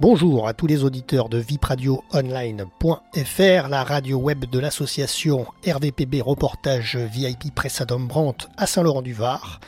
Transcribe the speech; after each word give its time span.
Bonjour 0.00 0.46
à 0.46 0.54
tous 0.54 0.68
les 0.68 0.84
auditeurs 0.84 1.28
de 1.28 1.38
vipradioonline.fr, 1.38 3.68
la 3.68 3.82
radio 3.82 4.18
web 4.18 4.44
de 4.44 4.60
l'association 4.60 5.44
RVPB 5.66 6.22
Reportage 6.22 6.96
VIP 6.96 7.52
Presse 7.52 7.82
Brandt 7.82 8.46
à 8.56 8.68
Saint-Laurent-du-Var. 8.68 9.58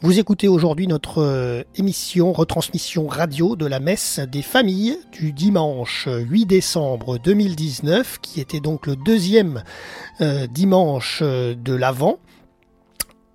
Vous 0.00 0.18
écoutez 0.18 0.48
aujourd'hui 0.48 0.86
notre 0.86 1.22
euh, 1.22 1.62
émission 1.74 2.32
retransmission 2.32 3.06
radio 3.06 3.54
de 3.54 3.66
la 3.66 3.78
messe 3.78 4.18
des 4.18 4.40
familles 4.40 4.96
du 5.12 5.32
dimanche 5.32 6.08
8 6.10 6.46
décembre 6.46 7.18
2019, 7.18 8.20
qui 8.22 8.40
était 8.40 8.60
donc 8.60 8.86
le 8.86 8.96
deuxième 8.96 9.62
euh, 10.22 10.46
dimanche 10.46 11.18
euh, 11.20 11.54
de 11.54 11.74
l'Avent. 11.74 12.18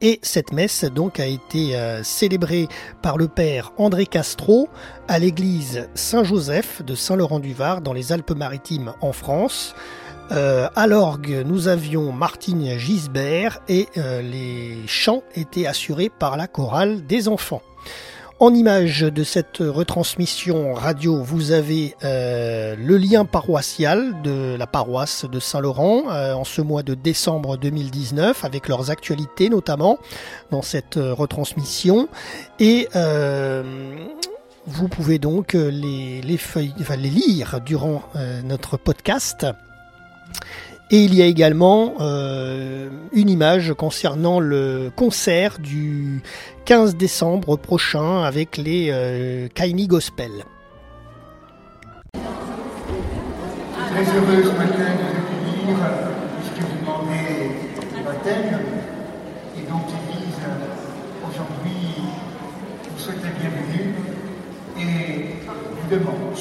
Et 0.02 0.20
cette 0.24 0.52
messe 0.52 0.84
donc 0.84 1.20
a 1.20 1.28
été 1.28 1.76
euh, 1.76 2.04
célébrée 2.04 2.68
par 3.04 3.18
le 3.18 3.28
père 3.28 3.72
André 3.78 4.08
Castro 4.08 4.68
à 5.08 5.20
l'église 5.20 5.88
Saint-Joseph 5.94 6.84
de 6.84 6.96
Saint-Laurent-du-Var 6.96 7.82
dans 7.82 7.94
les 7.94 8.12
Alpes-Maritimes 8.12 8.94
en 9.02 9.12
France. 9.12 9.76
Euh, 10.32 10.70
à 10.76 10.88
l'orgue, 10.88 11.44
nous 11.46 11.68
avions 11.68 12.12
Martine 12.12 12.80
Gisbert 12.80 13.60
et 13.68 13.88
euh, 13.98 14.22
les 14.22 14.88
chants 14.88 15.22
étaient 15.36 15.68
assurés 15.68 16.10
par 16.10 16.36
la 16.36 16.48
chorale 16.48 17.06
des 17.06 17.28
enfants. 17.28 17.62
En 18.42 18.56
image 18.56 19.02
de 19.02 19.24
cette 19.24 19.60
retransmission 19.60 20.74
radio, 20.74 21.22
vous 21.22 21.52
avez 21.52 21.96
euh, 22.04 22.76
le 22.76 22.98
lien 22.98 23.24
paroissial 23.24 24.20
de 24.24 24.56
la 24.58 24.66
paroisse 24.66 25.26
de 25.26 25.40
Saint-Laurent 25.40 26.06
euh, 26.10 26.34
en 26.34 26.44
ce 26.44 26.64
mois 26.64 26.82
de 26.82 26.96
décembre 26.96 27.56
2019, 27.58 28.44
avec 28.44 28.68
leurs 28.68 28.90
actualités 28.90 29.48
notamment 29.48 30.00
dans 30.50 30.64
cette 30.64 30.98
euh, 30.98 31.14
retransmission. 31.14 32.10
Et 32.60 32.88
vous 34.66 34.88
pouvez 34.88 35.20
donc 35.20 35.54
les, 35.54 36.22
lire 36.22 37.60
durant 37.64 38.02
notre 38.44 38.78
podcast. 38.78 39.46
Et 40.94 41.06
il 41.06 41.16
y 41.16 41.22
a 41.22 41.26
également 41.26 41.94
euh, 42.02 42.90
une 43.14 43.30
image 43.30 43.74
concernant 43.74 44.42
le 44.42 44.92
concert 44.94 45.58
du 45.58 46.22
15 46.66 46.98
décembre 46.98 47.56
prochain 47.56 48.24
avec 48.24 48.58
les 48.58 48.90
euh, 48.92 49.48
Kaini 49.56 49.88
Gospel. 49.88 50.32
Très 52.12 54.04
heureux 54.04 54.44
ce 54.44 54.50
matin 54.50 54.90
de 54.92 55.06
vous 55.08 55.72
accueillir 55.72 55.78
puisque 56.42 56.70
vous 56.70 56.80
demandez 56.82 57.52
le 57.96 58.04
baptême. 58.04 58.60
Et 59.58 59.72
donc 59.72 59.84
l'Église 59.88 60.44
aujourd'hui 61.26 62.04
vous 62.92 63.00
souhaite 63.00 63.24
la 63.24 63.30
bienvenue 63.40 63.96
et 64.78 65.36
vous 65.48 65.90
demande 65.90 66.36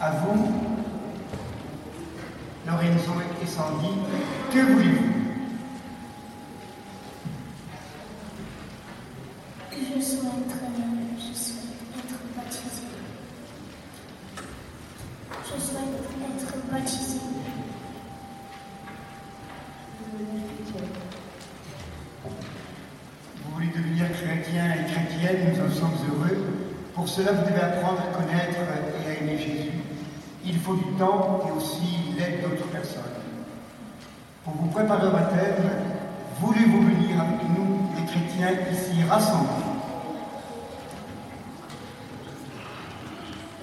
à 0.00 0.10
vous 0.12 0.61
Lorenzo 2.72 3.12
et 3.42 3.46
Sandy, 3.46 3.92
que 4.50 4.60
voulez-vous? 4.60 5.12
Je 9.70 10.00
souhaite, 10.00 10.54
je 11.18 11.32
souhaite 11.38 11.66
être 11.98 12.18
baptisé. 12.34 12.84
Je 15.44 15.60
souhaite 15.60 15.94
être 16.40 16.54
baptisé. 16.72 17.20
Vous 23.44 23.54
voulez 23.54 23.68
devenir 23.68 24.06
chrétien 24.12 24.64
et 24.72 24.84
chrétienne, 24.90 25.52
nous 25.52 25.60
en 25.60 25.70
sommes 25.70 25.98
heureux. 26.08 26.38
Pour 26.94 27.06
cela, 27.06 27.32
vous 27.32 27.44
devez 27.50 27.60
apprendre 27.60 28.00
à 28.00 28.16
connaître 28.16 28.60
et 29.04 29.10
à 29.10 29.14
aimer 29.20 29.36
Jésus. 29.36 29.81
Il 30.44 30.58
faut 30.58 30.74
du 30.74 30.84
temps 30.98 31.40
et 31.46 31.52
aussi 31.56 32.14
l'aide 32.18 32.42
d'autres 32.42 32.66
personnes. 32.66 33.02
Pour 34.44 34.54
vous 34.54 34.68
préparer 34.68 35.06
au 35.06 35.12
baptême, 35.12 35.70
voulez-vous 36.40 36.82
venir 36.82 37.20
avec 37.20 37.42
nous, 37.56 37.90
les 37.96 38.04
chrétiens, 38.06 38.50
ici 38.72 39.04
rassemblés? 39.08 39.48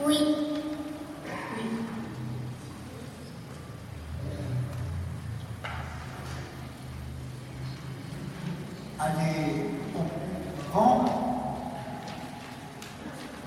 Oui. 0.05 0.17
Allez 8.99 9.65
au 9.95 10.73
vent. 10.73 11.05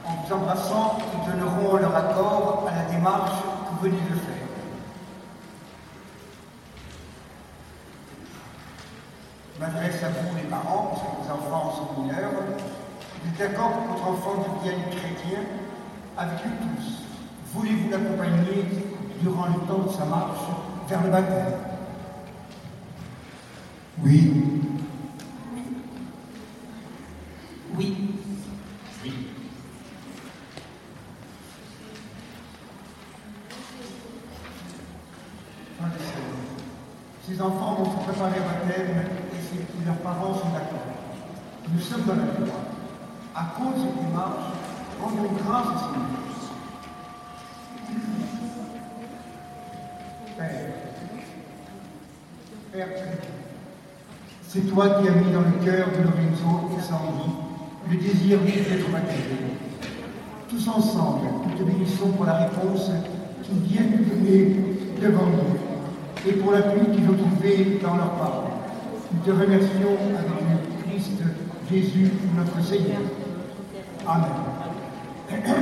En 0.05 0.15
vous 0.15 0.33
embrassant, 0.35 0.99
ils 1.15 1.31
donneront 1.31 1.77
leur 1.77 1.97
accord 1.97 2.42
démarche 3.03 3.33
que 3.33 3.75
vous 3.75 3.81
venez 3.83 3.97
de 3.97 4.15
faire. 4.15 4.47
Je 9.57 9.61
m'adresse 9.61 10.03
à 10.05 10.09
vous, 10.09 10.37
les 10.37 10.49
parents, 10.49 10.93
parce 10.93 11.03
que 11.03 11.29
vos 11.29 11.35
enfants 11.35 11.73
sont 11.77 12.01
mineurs. 12.01 12.31
Vous 12.31 13.29
êtes 13.29 13.39
d'accord 13.39 13.73
que 13.73 13.89
votre 13.89 14.07
enfant 14.09 14.45
devienne 14.61 14.83
chrétien 14.91 15.41
avec 16.17 16.39
nous 16.45 16.69
tous 16.69 17.03
Voulez-vous 17.55 17.91
l'accompagner 17.91 18.67
durant 19.21 19.47
le 19.47 19.67
temps 19.67 19.83
de 19.87 19.91
sa 19.91 20.05
marche 20.05 20.39
vers 20.89 21.03
le 21.03 21.11
baptême? 21.11 21.55
Oui. 24.05 24.33
Oui. 27.77 27.97
Oui. 29.05 29.27
Frères 35.79 35.93
et 35.99 36.05
sœurs, 36.05 36.23
Ces 37.27 37.41
enfants 37.41 37.77
vont 37.79 37.91
préparer 38.03 38.41
au 38.41 38.67
baptême 38.67 38.97
et 39.55 39.85
leurs 39.87 39.97
parents 39.99 40.35
sont 40.35 40.49
d'accord. 40.49 40.83
Nous 41.73 41.81
sommes 41.81 42.03
dans 42.03 42.15
la 42.15 42.25
joie. 42.25 42.63
À 43.35 43.55
cause 43.57 43.81
de 43.81 43.89
cette 43.89 44.07
démarche, 44.07 44.43
rendons 45.01 45.31
grâce 45.47 45.67
à 45.67 45.79
Seigneur. 45.79 46.23
Père, 50.37 50.49
Père, 52.73 52.89
c'est 54.49 54.71
toi 54.73 54.89
qui 54.91 55.09
as 55.09 55.13
mis 55.13 55.31
dans 55.33 55.43
le 55.43 55.65
cœur 55.65 55.89
de 55.89 56.03
Lorenzo 56.03 56.71
et 56.77 56.83
Sandy 56.83 57.31
le 57.89 57.97
désir 57.97 58.39
d'être 58.41 58.91
baptisé. 58.91 59.37
Tous 60.49 60.69
ensemble, 60.69 61.29
nous 61.47 61.57
te 61.57 61.63
bénissons 61.63 62.09
pour 62.11 62.27
la 62.27 62.35
réponse 62.35 62.91
qu'ils 63.45 63.61
viennent 63.61 63.99
de 63.99 64.05
donner 64.05 64.57
devant 65.01 65.27
nous 65.27 65.62
et 66.29 66.33
pour 66.33 66.53
l'appui 66.53 66.81
qu'ils 66.93 67.09
ont 67.09 67.15
trouvé 67.15 67.79
dans 67.83 67.97
leurs 67.97 68.13
paroles. 68.13 68.51
Nous 69.13 69.21
te 69.21 69.31
remercions 69.31 69.97
avec 70.19 70.87
le 70.87 70.91
Christ 70.91 71.23
Jésus, 71.71 72.11
notre 72.37 72.65
Seigneur. 72.65 73.01
Amen. 74.07 75.62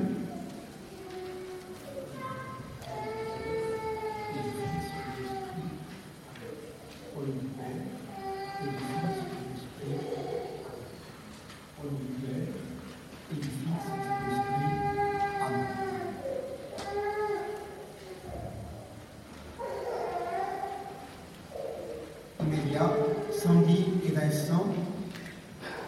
Sandy 23.41 23.85
et 24.05 24.11
Vincent, 24.11 24.67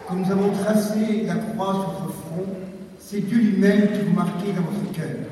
quand 0.08 0.16
nous 0.16 0.30
avons 0.30 0.50
tracé 0.50 1.22
la 1.24 1.36
croix 1.36 1.72
sur 1.72 1.90
votre 1.90 2.14
front, 2.14 2.46
c'est 2.98 3.20
Dieu 3.20 3.38
lui-même 3.38 3.92
qui 3.92 4.00
vous 4.00 4.12
marquait 4.12 4.52
dans 4.52 4.62
votre 4.62 4.92
cœur. 4.92 5.26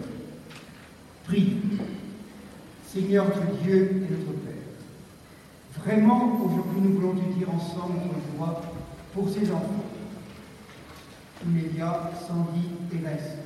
Prie. 1.24 1.56
Seigneur 2.86 3.24
notre 3.24 3.62
Dieu 3.62 4.04
et 4.06 4.12
notre 4.12 4.38
Père, 4.40 5.82
vraiment 5.82 6.40
aujourd'hui 6.44 6.80
nous 6.82 6.92
voulons 6.92 7.14
te 7.14 7.20
dire 7.20 7.32
ensemble 7.54 7.98
notre 8.06 8.36
joie 8.36 8.60
pour 9.14 9.28
ces 9.28 9.50
enfants. 9.50 9.84
Imédia, 11.44 12.10
Sandy 12.26 12.68
et 12.92 12.98
Vincent. 12.98 13.42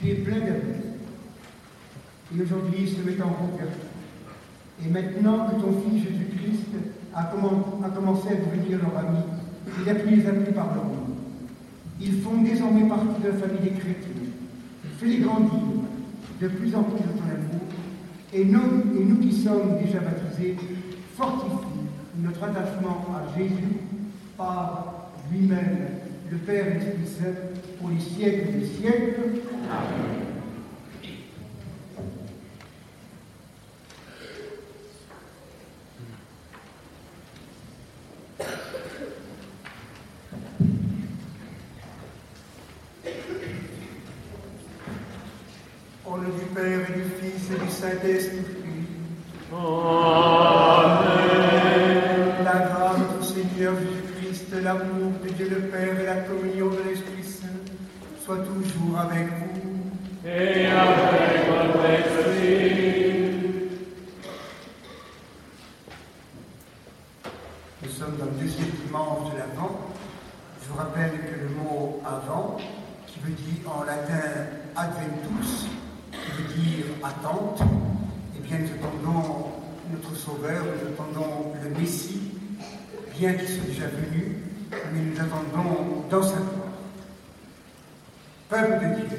Tu 0.00 0.10
es 0.10 0.14
plein 0.14 0.38
d'amour. 0.38 0.76
Et 2.34 2.42
aujourd'hui, 2.42 2.78
ils 2.80 2.88
se 2.88 3.00
mettent 3.02 3.22
en 3.22 3.28
route. 3.28 3.60
Et 4.84 4.88
maintenant 4.88 5.46
que 5.48 5.60
ton 5.60 5.80
Fils 5.82 6.04
Jésus-Christ 6.04 6.68
a, 7.14 7.24
commencé 7.24 8.28
à 8.28 8.34
devenir 8.34 8.78
leur 8.78 8.96
ami. 8.98 9.18
Il 9.82 9.90
a 9.90 9.94
pu 9.94 10.14
les 10.14 10.26
appeler 10.26 10.52
par 10.52 10.74
leur 10.74 10.84
nom. 10.84 11.16
Ils 12.00 12.20
font 12.20 12.42
désormais 12.42 12.88
partie 12.88 13.22
de 13.22 13.28
la 13.28 13.34
famille 13.34 13.60
des 13.60 13.70
chrétiens. 13.70 14.08
Fais-les 14.98 15.18
grandir 15.18 15.60
de 16.40 16.48
plus 16.48 16.74
en 16.74 16.84
plus 16.84 17.00
dans 17.00 17.18
ton 17.18 17.28
amour. 17.28 17.58
Et 18.32 18.44
nous, 18.44 19.00
et 19.00 19.04
nous 19.04 19.16
qui 19.16 19.32
sommes 19.32 19.78
déjà 19.82 20.00
baptisés, 20.00 20.56
fortifie 21.16 21.77
notre 22.18 22.44
attachement 22.44 23.06
à 23.14 23.38
Jésus 23.38 23.80
par 24.36 25.10
lui-même, 25.30 25.88
le 26.30 26.36
Père 26.38 26.66
et 26.66 27.06
Saint, 27.06 27.34
pour 27.78 27.90
les 27.90 28.00
siècles 28.00 28.58
des 28.58 28.66
siècles. 28.66 29.40
Amen. 29.70 30.28
Saint-Esprit. 47.78 48.38
Amen. 49.52 49.68
La 52.42 52.58
grâce 52.58 52.98
du 52.98 53.24
Seigneur 53.24 53.74
Jésus-Christ, 53.78 54.52
l'amour 54.64 55.12
de 55.22 55.28
Dieu 55.28 55.48
le 55.48 55.60
Père 55.68 56.00
et 56.00 56.06
la 56.06 56.16
communion 56.22 56.70
de 56.70 56.82
l'Esprit 56.88 57.22
Saint 57.22 57.46
soient 58.24 58.38
toujours 58.38 58.98
avec 58.98 59.28
vous. 59.28 60.28
Et 60.28 60.66
avec 60.66 61.48
votre 61.48 61.84
esprit. 61.86 63.28
Nous 67.84 67.90
sommes 67.90 68.16
dans 68.18 68.24
le 68.24 68.32
deuxième 68.42 68.70
dimanche 68.84 69.32
de 69.32 69.38
l'Avent. 69.38 69.78
Je 70.60 70.68
vous 70.68 70.76
rappelle 70.78 71.12
que 71.12 71.36
le 71.42 71.48
mot 71.62 72.02
avant, 72.04 72.56
qui 73.06 73.20
veut 73.20 73.34
dire 73.34 73.72
en 73.72 73.84
latin 73.84 74.48
adventus, 74.74 75.68
veut 76.38 76.54
dire 76.54 76.84
attente, 77.02 77.60
et 78.36 78.40
bien 78.40 78.58
nous 78.58 78.68
attendons 78.74 79.46
notre 79.90 80.14
Sauveur, 80.16 80.64
nous 80.64 80.88
attendons 80.92 81.52
le 81.62 81.80
Messie, 81.80 82.32
bien 83.18 83.32
qu'il 83.34 83.48
soit 83.48 83.66
déjà 83.66 83.86
venu, 83.88 84.36
mais 84.70 85.00
nous 85.00 85.20
attendons 85.20 86.04
dans 86.10 86.22
sa 86.22 86.36
gloire. 86.36 86.68
Peuple 88.48 88.84
de 88.84 89.06
Dieu, 89.06 89.18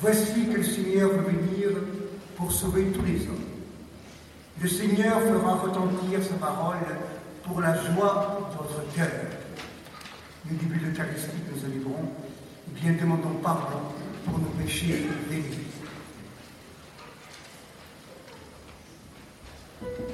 voici 0.00 0.46
que 0.46 0.56
le 0.58 0.62
Seigneur 0.62 1.10
veut 1.10 1.32
venir 1.32 1.70
pour 2.36 2.52
sauver 2.52 2.84
tous 2.86 3.02
les 3.02 3.22
hommes. 3.22 3.44
Le 4.60 4.68
Seigneur 4.68 5.20
fera 5.20 5.54
retentir 5.56 6.22
sa 6.22 6.34
parole 6.34 6.76
pour 7.44 7.60
la 7.60 7.74
joie 7.74 8.50
de 8.50 8.56
votre 8.56 8.94
cœur. 8.94 9.10
Le 10.48 10.56
début 10.56 10.78
de 10.78 10.86
l'Eucharistie 10.86 11.28
que 11.28 11.54
nous 11.54 11.60
célébrons, 11.60 12.12
eh 12.68 12.80
bien 12.80 12.92
demandons 12.92 13.38
pardon 13.42 13.80
pour 14.24 14.38
nos 14.38 14.48
péchés 14.62 15.06
vénérés. 15.28 15.64
Seigneur 19.80 20.13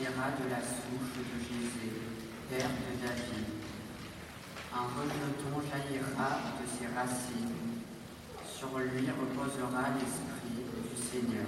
de 0.00 0.48
la 0.48 0.64
souche 0.64 1.12
de 1.12 1.36
Jésé, 1.44 1.92
père 2.48 2.72
de 2.72 2.92
David. 3.04 3.44
Un 4.72 4.88
rejeton 4.96 5.60
jaillira 5.68 6.56
de 6.56 6.64
ses 6.64 6.88
racines. 6.96 7.84
Sur 8.48 8.78
lui 8.78 9.04
reposera 9.12 9.92
l'esprit 9.92 10.64
du 10.64 10.96
Seigneur, 10.96 11.44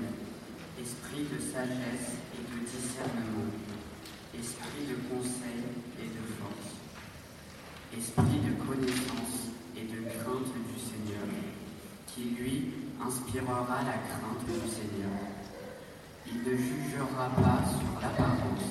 esprit 0.79 1.25
de 1.33 1.41
sagesse 1.41 2.21
et 2.37 2.45
de 2.45 2.61
discernement, 2.69 3.49
esprit 4.37 4.85
de 4.85 4.97
conseil 5.09 5.65
et 5.97 6.13
de 6.13 6.25
force, 6.37 6.77
esprit 7.97 8.37
de 8.37 8.53
connaissance 8.69 9.49
et 9.77 9.85
de 9.85 10.09
crainte 10.13 10.53
du 10.53 10.79
Seigneur 10.79 11.25
qui 12.07 12.37
lui 12.37 12.75
inspirera 13.01 13.81
la 13.81 13.97
crainte 13.97 14.45
du 14.45 14.69
Seigneur. 14.69 15.32
Il 16.35 16.51
ne 16.51 16.57
jugera 16.57 17.29
pas 17.37 17.61
sur 17.69 18.01
l'apparence, 18.01 18.65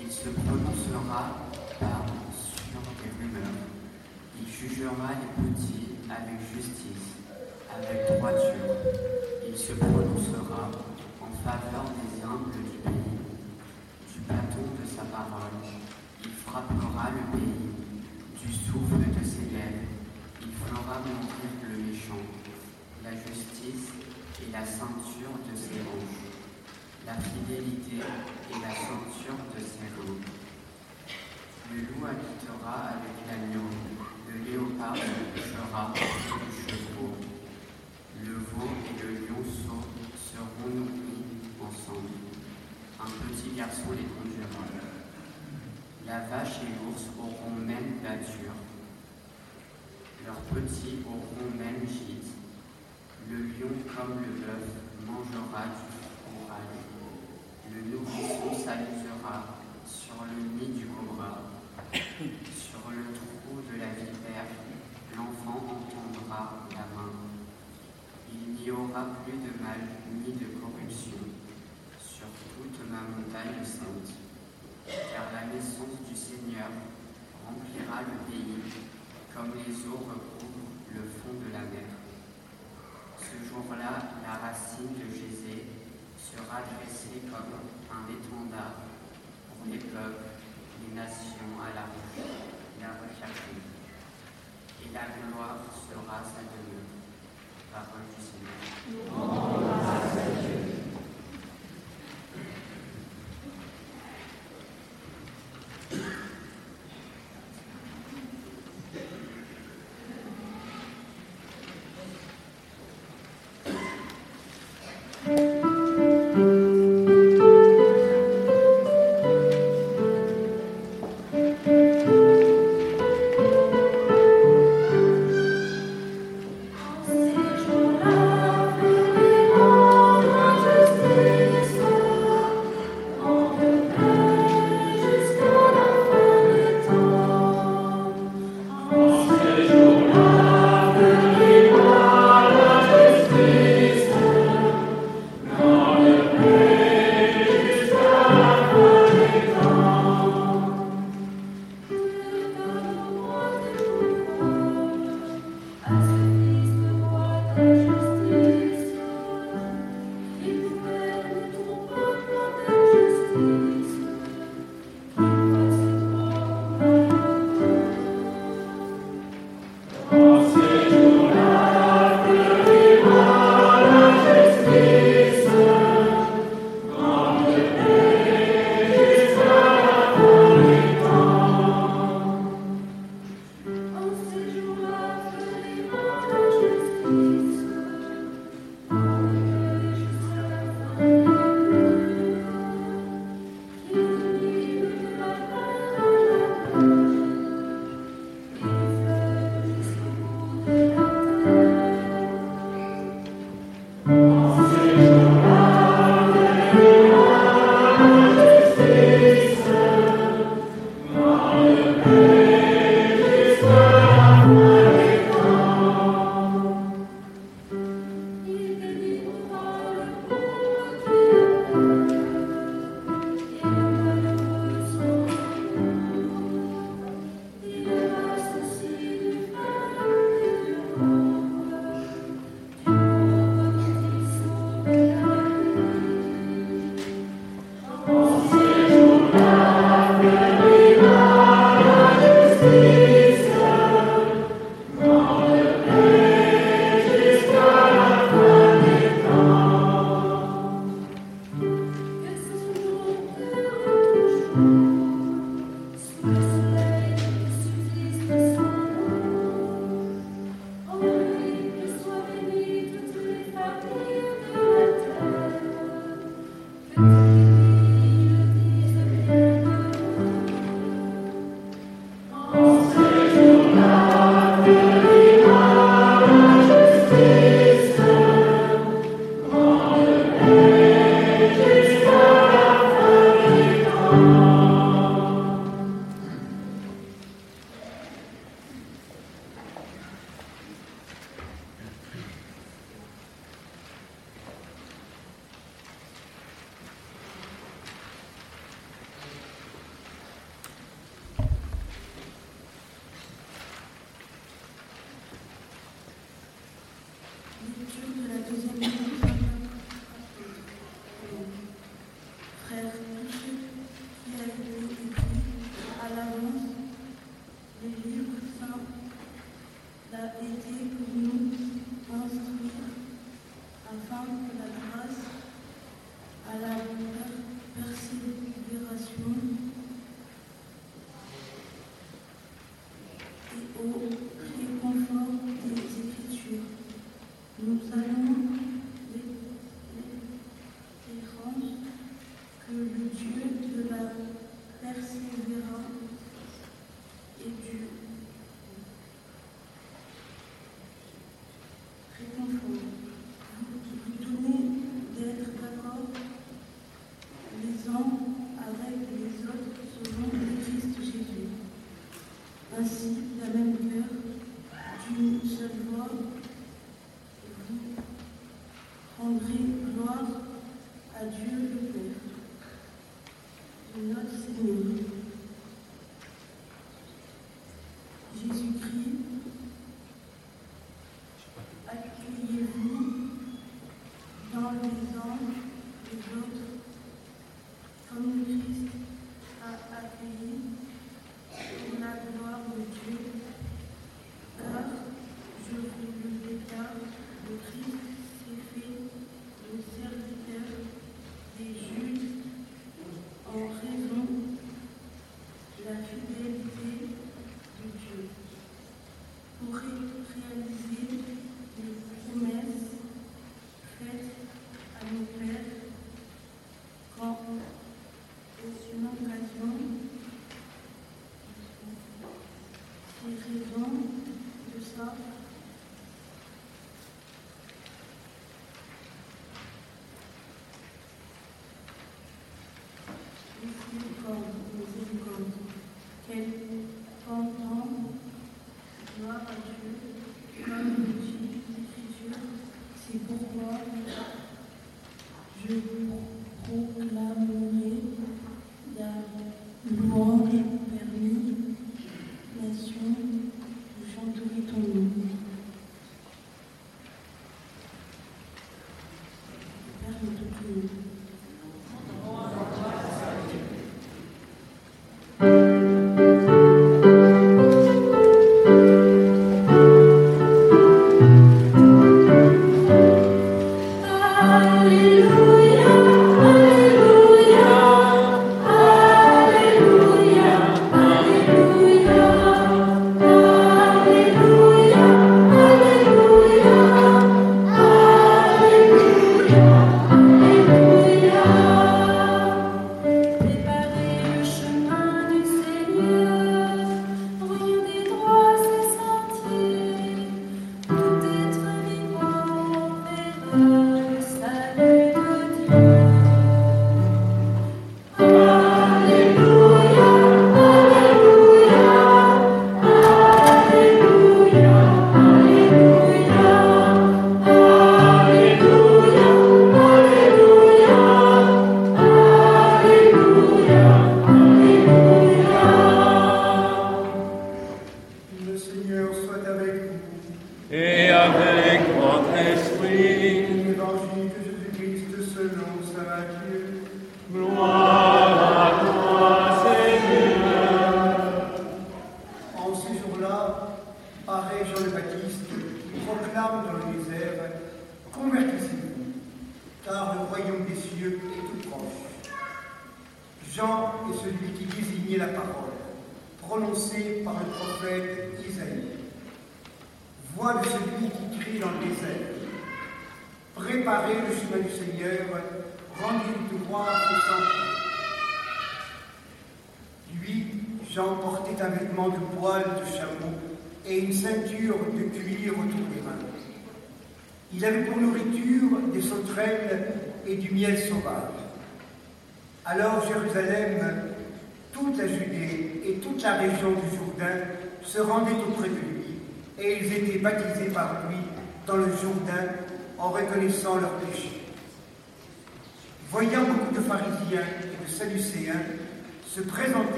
il 0.00 0.10
se 0.10 0.28
prononcera 0.28 1.34
pas 1.80 2.06
sur 2.32 2.80
des 2.80 3.10
rumeurs. 3.18 3.58
Il 4.40 4.46
jugera 4.46 5.10
les 5.18 5.42
petits 5.42 5.98
avec 6.08 6.38
justice, 6.54 7.18
avec 7.74 8.16
droiture. 8.16 8.70
Il 9.48 9.58
se 9.58 9.72
prononcera 9.72 10.70
en 11.20 11.32
faveur 11.42 11.90
des 11.98 12.22
humbles 12.22 12.52
du 12.52 12.78
pays, 12.78 13.18
du 14.14 14.20
bâton 14.20 14.66
de 14.78 14.86
sa 14.86 15.02
parole. 15.04 15.58
Il 16.24 16.30
frappera 16.30 17.10
le 17.10 17.38
pays, 17.38 17.70
du 18.40 18.52
souffle 18.52 19.02
de 19.02 19.24
ses 19.24 19.50
lèvres. 19.50 19.90
Il 20.40 20.52
fera 20.52 21.00
mourir 21.00 21.50
le 21.62 21.90
méchant 21.90 22.22
la 23.06 23.12
justice 23.12 23.92
et 24.42 24.50
la 24.52 24.64
ceinture 24.66 25.38
de 25.46 25.56
ses 25.56 25.78
hanches, 25.78 26.25
la 27.06 27.14
fidélité 27.14 28.02
et 28.02 28.58
la 28.60 28.74
ceinture 28.74 29.38
de 29.54 29.60
ses 29.62 29.86
reins. 29.94 30.18
Le 31.72 31.78
loup 31.78 32.04
habitera 32.04 32.98
avec 32.98 33.14
l'agneau, 33.28 33.70
le 34.26 34.34
léopard 34.42 34.96
se 34.96 35.40
couchera 35.40 35.92
du 35.94 36.62
chevreau. 36.66 37.14
Le 38.24 38.32
veau 38.32 38.70
et 38.90 39.02
le 39.02 39.12
lionceau 39.26 39.86
seront 40.18 40.74
nourris 40.74 41.46
ensemble. 41.62 42.10
Un 42.98 43.28
petit 43.28 43.54
garçon 43.56 43.92
les 43.92 44.02
conduira. 44.02 44.64
La 46.06 46.20
vache 46.26 46.58
et 46.62 46.74
l'ours 46.82 47.04
auront 47.18 47.54
même 47.54 48.00
pâture. 48.02 48.56
Leurs 50.24 50.40
petits 50.50 50.98
auront 51.06 51.50
même 51.56 51.86
gîte. 51.86 52.32
Le 53.30 53.36
lion 53.36 53.74
comme 53.94 54.22
le 54.22 54.40
bœuf 54.40 54.66
mangera 55.06 55.66
du. 55.66 55.95
Le 57.76 57.82
nourrisson 57.92 58.56
s'amusera 58.56 59.60
sur 59.84 60.24
le 60.24 60.40
nid 60.56 60.80
du 60.80 60.86
cobra. 60.86 61.42
Sur 61.92 62.88
le 62.88 63.12
trou 63.12 63.60
de 63.68 63.76
la 63.78 63.92
vipère, 63.92 64.48
l'enfant 65.14 65.60
entendra 65.60 66.68
la 66.70 66.86
main. 66.96 67.12
Il 68.32 68.54
n'y 68.54 68.70
aura 68.70 69.04
plus 69.22 69.36
de 69.36 69.52
mal 69.62 69.76
ni 70.08 70.32
de 70.32 70.56
corruption 70.56 71.20
sur 72.00 72.28
toute 72.56 72.80
ma 72.88 73.04
montagne 73.12 73.60
sainte, 73.62 74.08
car 74.88 75.26
la 75.36 75.52
naissance 75.52 76.00
du 76.08 76.16
Seigneur 76.16 76.72
remplira 77.44 78.00
le 78.08 78.16
pays 78.24 78.56
comme 79.34 79.52
les 79.52 79.76
eaux 79.84 80.00
recouvrent 80.00 80.72
le 80.94 81.02
fond 81.20 81.36
de 81.44 81.52
la 81.52 81.60
mer. 81.60 81.92
Ce 83.20 83.36
jour-là, 83.50 84.00
la 84.24 84.48
racine 84.48 84.96
de 84.96 85.12
Jésus 85.12 85.35
sera 86.36 86.60
dressée 86.68 87.22
comme 87.32 87.56
un 87.90 88.04
étendard 88.12 88.76
pour 89.48 89.72
les 89.72 89.78
peuples, 89.78 90.28
les 90.82 90.94
nations 90.94 91.56
à 91.64 91.72
la, 91.74 91.86
la 92.80 92.92
rechercher. 93.00 93.56
Et 94.84 94.92
la 94.92 95.06
gloire 95.16 95.58
sera 95.88 96.20
sa 96.22 96.42
demeure. 96.44 96.92
Parole 97.72 98.06
du 98.12 98.20
Seigneur. 98.22 99.65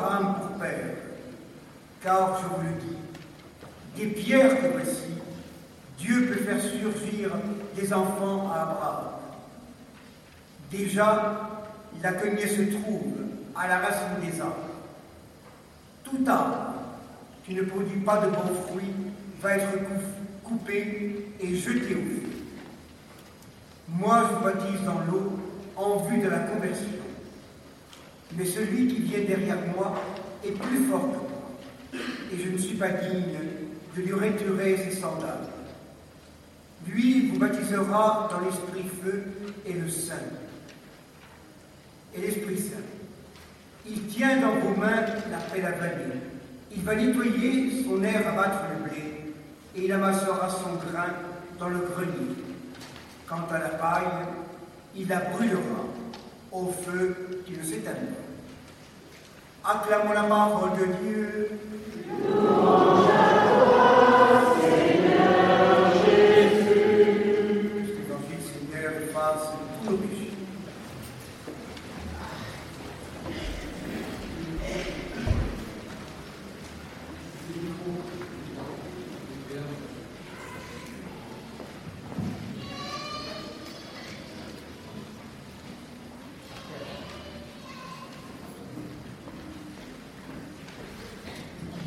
Pour 0.00 0.58
père, 0.58 0.94
car 2.02 2.40
je 2.40 2.46
vous 2.46 2.62
le 2.62 2.80
dis, 2.80 2.96
des 3.96 4.06
pierres 4.06 4.58
que 4.60 4.68
voici, 4.68 5.10
Dieu 5.98 6.26
peut 6.26 6.42
faire 6.42 6.60
surgir 6.60 7.30
des 7.76 7.92
enfants 7.92 8.50
à 8.50 8.62
Abraham. 8.62 9.04
Déjà, 10.70 11.50
la 12.02 12.12
cognée 12.12 12.48
se 12.48 12.62
trouve 12.62 13.12
à 13.54 13.68
la 13.68 13.78
racine 13.78 14.20
des 14.22 14.40
arbres. 14.40 14.54
Tout 16.04 16.24
arbre 16.26 16.72
qui 17.44 17.54
ne 17.54 17.62
produit 17.62 18.00
pas 18.00 18.24
de 18.24 18.30
bons 18.30 18.54
fruits 18.68 18.94
va 19.42 19.56
être 19.56 19.68
coupé 20.42 21.34
et 21.40 21.56
jeté 21.56 21.94
au 21.94 21.98
feu. 21.98 22.22
Moi, 23.88 24.30
je 24.30 24.44
baptise 24.44 24.82
dans 24.86 25.00
l'eau 25.12 25.38
en 25.76 25.98
vue 26.06 26.22
de 26.22 26.28
la 26.28 26.38
conversion. 26.38 26.99
Mais 28.36 28.44
celui 28.44 28.88
qui 28.88 29.02
vient 29.02 29.24
derrière 29.26 29.58
moi 29.76 30.00
est 30.44 30.52
plus 30.52 30.84
fort 30.84 31.10
que 31.12 31.16
moi, 31.16 32.00
et 32.32 32.38
je 32.42 32.50
ne 32.50 32.58
suis 32.58 32.76
pas 32.76 32.88
digne 32.88 33.38
de 33.96 34.02
lui 34.02 34.12
retirer 34.12 34.76
ses 34.76 34.96
sandales. 34.96 35.48
Lui 36.86 37.28
vous 37.28 37.38
baptisera 37.38 38.28
dans 38.30 38.40
l'esprit 38.40 38.88
feu 39.02 39.24
et 39.66 39.72
le 39.72 39.88
Saint 39.88 40.14
et 42.14 42.20
l'Esprit 42.20 42.58
Saint. 42.58 42.76
Il 43.86 44.06
tient 44.06 44.40
dans 44.40 44.56
vos 44.56 44.74
mains 44.76 45.04
la 45.30 45.68
à 45.68 45.72
vanille. 45.72 46.20
Il 46.72 46.82
va 46.82 46.94
nettoyer 46.94 47.84
son 47.84 48.02
air 48.02 48.28
à 48.28 48.32
battre 48.32 48.60
le 48.72 48.88
blé, 48.88 49.34
et 49.76 49.84
il 49.84 49.92
amassera 49.92 50.48
son 50.48 50.74
grain 50.74 51.08
dans 51.58 51.68
le 51.68 51.78
grenier. 51.78 52.36
Quant 53.26 53.46
à 53.50 53.58
la 53.58 53.68
paille, 53.70 54.26
il 54.96 55.08
la 55.08 55.20
brûlera 55.20 55.84
au 56.52 56.72
feu 56.84 57.42
qui 57.46 57.52
ne 57.52 57.62
s'éteindra. 57.62 58.00
Acclamons 59.64 60.12
la 60.12 60.22
parole 60.22 60.70
de 60.78 60.86
Dieu. 61.02 61.50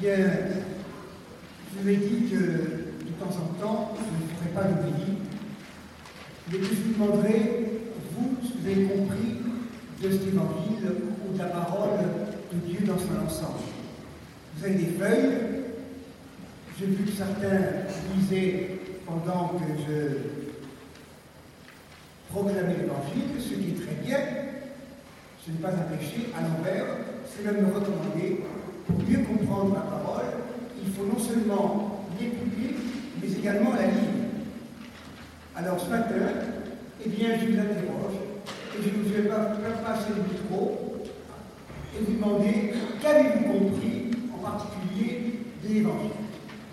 Je 0.03 1.81
vous 1.81 1.89
ai 1.89 1.95
dit 1.95 2.29
que 2.29 2.35
de 2.35 3.13
temps 3.19 3.29
en 3.29 3.61
temps, 3.61 3.95
je 3.97 4.01
ne 4.03 4.37
ferai 4.37 4.49
pas 4.53 4.67
l'oubli, 4.67 5.13
mais 6.51 6.57
que 6.57 6.65
je 6.65 6.81
vous 6.81 6.93
demanderai, 6.93 7.81
vous, 8.11 8.35
ce 8.43 8.49
que 8.49 8.57
vous 8.59 8.67
avez 8.67 8.85
compris 8.85 9.37
de 10.01 10.11
cet 10.11 10.27
évangile 10.27 10.91
ou 11.25 11.33
de 11.33 11.39
la 11.39 11.45
parole 11.45 11.99
de 12.51 12.57
Dieu 12.67 12.85
dans 12.85 12.97
son 12.97 13.25
ensemble. 13.25 13.59
Vous 14.57 14.65
avez 14.65 14.75
des 14.75 14.91
feuilles, 14.91 15.63
j'ai 16.77 16.85
vu 16.87 17.05
que 17.05 17.11
certains 17.11 17.61
lisaient 18.17 18.79
pendant 19.05 19.53
que 19.57 19.63
je 19.87 20.17
proclamais 22.29 22.75
l'évangile, 22.75 23.39
ce 23.39 23.53
qui 23.53 23.69
est 23.69 23.85
très 23.85 23.95
bien, 24.05 24.19
ce 25.45 25.51
n'est 25.51 25.59
pas 25.59 25.69
un 25.69 25.95
péché, 25.95 26.29
à 26.37 26.41
l'envers, 26.41 26.85
c'est 27.25 27.45
même 27.45 27.67
recommandé 27.73 28.41
pour 28.85 28.97
mieux 28.97 29.23
comprendre 29.23 29.75
la 29.75 29.81
parole, 29.81 30.25
il 30.83 30.91
faut 30.93 31.05
non 31.05 31.19
seulement 31.19 32.05
l'écouter, 32.19 32.75
mais 33.21 33.31
également 33.31 33.73
la 33.73 33.87
lire. 33.87 34.13
bien, 37.09 37.29
je 37.39 37.45
vous 37.45 37.59
interroge, 37.59 38.17
et 38.77 38.81
je 38.81 38.89
ne 38.89 39.03
vous 39.03 39.09
vais 39.13 39.29
pas 39.29 39.55
faire 39.55 39.77
passer 39.83 40.09
le 40.09 40.23
micro, 40.23 41.01
et 41.95 42.03
vous 42.03 42.13
demander 42.13 42.73
qu'avez-vous 43.01 43.53
compris, 43.53 44.11
en 44.33 44.39
particulier, 44.39 45.39
de 45.63 45.67
l'Évangile? 45.73 46.11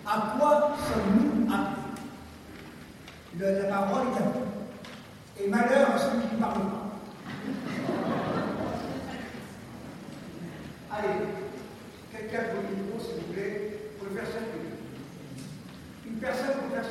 À 0.07 0.37
quoi 0.39 0.77
sommes-nous 0.89 1.53
appelés? 1.53 1.81
La 3.39 3.69
parole 3.69 4.09
est 4.09 4.19
à 4.19 4.25
vous. 4.25 5.43
Et 5.43 5.49
malheur 5.49 5.95
à 5.95 5.99
celui 5.99 6.27
qui 6.29 6.35
ne 6.35 6.41
pas. 6.41 6.55
Allez, 10.91 11.40
le 12.33 12.77
micro, 12.77 12.99
s'il 13.01 13.15
vous 13.27 13.33
plaît, 13.33 13.79
pour 13.99 14.09
le 14.09 14.15
faire. 14.15 14.27
Une 16.07 16.19
personne 16.19 16.55
pour 16.61 16.71
faire. 16.71 16.85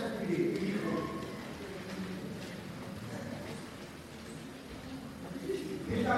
Et 5.91 6.03
là, 6.03 6.17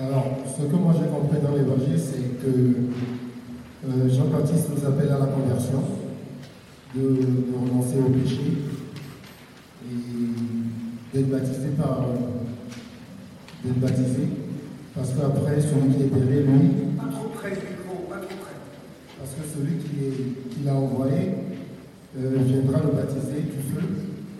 Alors, 0.00 0.26
ce 0.46 0.62
que 0.62 0.76
moi 0.76 0.94
j'ai 0.96 1.08
compris 1.08 1.40
dans 1.42 1.56
l'évangile, 1.56 1.98
c'est 1.98 2.40
que 2.40 2.48
euh, 2.48 4.08
Jean-Baptiste 4.08 4.68
nous 4.70 4.86
appelle 4.86 5.08
à 5.10 5.18
la 5.18 5.26
conversion, 5.26 5.82
de, 6.94 7.00
de 7.02 7.54
renoncer 7.60 7.98
au 7.98 8.10
péché 8.10 8.40
et 11.14 11.22
d'être 11.78 11.84
baptisé 11.84 11.84
par. 11.84 12.06
d'être 13.64 13.80
baptisé, 13.80 14.28
parce 14.94 15.10
qu'après, 15.10 15.60
celui 15.60 15.94
qui 15.94 16.02
est 16.02 16.06
péri, 16.06 16.42
lui, 16.42 16.68
pas 16.96 17.10
trop 17.10 17.28
près 17.28 17.50
du 17.50 17.56
micro, 17.56 18.06
pas 18.08 18.16
trop 18.16 18.36
près. 18.40 18.56
parce 19.18 19.30
que 19.32 19.58
celui 19.58 19.76
qui 19.78 20.64
l'a 20.64 20.74
envoyé 20.74 21.34
euh, 22.18 22.38
viendra 22.44 22.80
le 22.80 22.92
baptiser 22.92 23.42
du 23.42 23.62
feu 23.72 23.82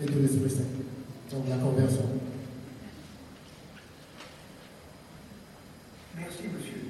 et 0.01 0.05
de 0.05 0.19
l'Esprit 0.19 0.49
Saint. 0.49 0.63
Donc 1.31 1.47
la 1.49 1.57
conversion. 1.57 2.05
Merci, 6.17 6.43
monsieur. 6.55 6.89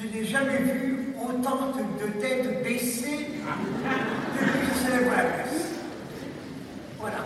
Je 0.00 0.06
n'ai 0.06 0.24
jamais 0.24 0.58
vu 0.58 1.12
autant 1.20 1.72
de 1.72 2.20
têtes 2.20 2.62
baissées 2.62 3.26
depuis 3.26 4.60
que 4.60 4.74
je 4.74 4.86
célèbre 4.86 5.10
la 5.10 5.24
messe. 5.24 5.74
Voilà. 7.00 7.24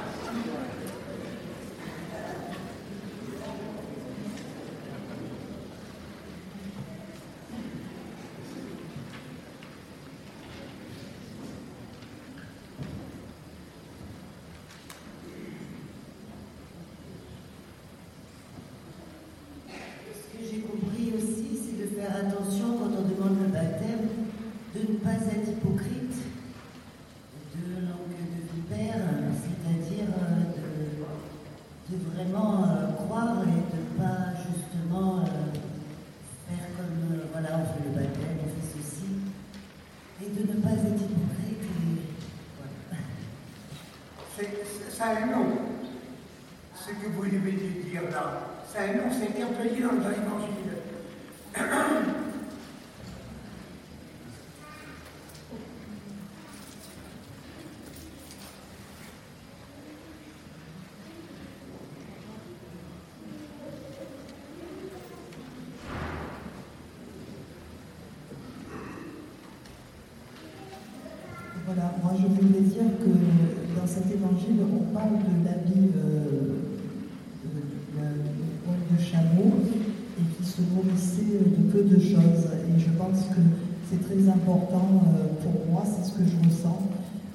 Ce 20.15 20.39
que 20.39 20.45
j'ai 20.51 20.61
compris 20.61 21.13
aussi, 21.15 21.59
c'est 21.63 21.77
de 21.83 21.87
faire 22.01 22.12
attention 22.27 22.79
quand 22.79 22.91
on 22.99 23.03
demande 23.09 23.39
le 23.43 23.49
baptême, 23.53 24.07
de 24.75 24.81
ne 24.93 24.99
pas 24.99 25.15
être 25.15 25.49
hypocrite, 25.49 26.17
de 27.55 27.87
langue 27.87 28.15
de 28.15 28.41
vipère, 28.55 29.03
c'est-à-dire 29.43 30.09
euh, 30.17 30.41
de, 31.91 31.97
de 31.97 32.03
vraiment 32.15 32.65
euh, 32.65 32.93
croire 32.93 33.43
et 33.43 33.47
de 33.47 33.81
ne 33.83 33.99
pas 33.99 34.33
justement 34.39 35.21
euh, 35.21 35.25
faire 36.49 36.67
comme, 36.77 37.19
euh, 37.19 37.25
voilà, 37.33 37.59
on 37.59 37.65
fait 37.75 37.85
le 37.85 37.95
baptême, 37.95 38.39
on 38.41 38.49
fait 38.49 38.67
ceci, 38.79 39.11
et 40.23 40.29
de 40.31 40.53
ne 40.53 40.61
pas 40.61 40.71
être 40.71 40.95
hypocrite. 41.03 41.63
Et, 41.63 42.03
voilà. 42.57 43.03
C'est- 44.37 44.65
c'est- 44.65 44.97
Ça 44.97 45.07
a 45.09 45.23
un 45.25 45.27
nom. 45.27 45.47
Ce 46.77 46.91
que 46.91 47.07
vous 47.13 47.23
venez 47.23 47.39
de 47.39 47.91
dire 47.91 48.03
là, 48.13 48.47
ça 48.73 48.81
a 48.81 48.85
un 48.85 48.95
nom, 48.95 49.11
c'est 49.11 49.31
été 49.31 49.43
employé 49.43 49.81
dans, 49.83 49.95
dans 49.95 50.09
l'évangile. 50.11 50.53
Moi 72.03 72.13
je 72.21 72.27
voulais 72.27 72.61
dire 72.61 72.91
que 73.01 73.11
dans 73.79 73.87
cet 73.87 74.07
évangile, 74.07 74.61
on 74.63 74.95
parle 74.95 75.19
de 75.19 75.45
l'habit 75.45 75.91
euh, 75.97 76.61
de, 77.45 77.61
de- 77.99 79.03
chameau 79.03 79.51
et 80.19 80.23
qui 80.37 80.45
se 80.49 80.61
nourrissait 80.63 81.39
de 81.45 81.73
peu 81.73 81.83
de 81.83 81.99
choses. 81.99 82.47
Et 82.69 82.79
je 82.79 82.91
pense 82.97 83.27
que 83.35 83.41
c'est 83.91 84.01
très 84.05 84.29
important 84.31 85.03
euh, 85.09 85.43
pour 85.43 85.73
moi, 85.73 85.83
c'est 85.85 86.05
ce 86.09 86.13
que 86.17 86.25
je 86.25 86.37
ressens. 86.49 86.79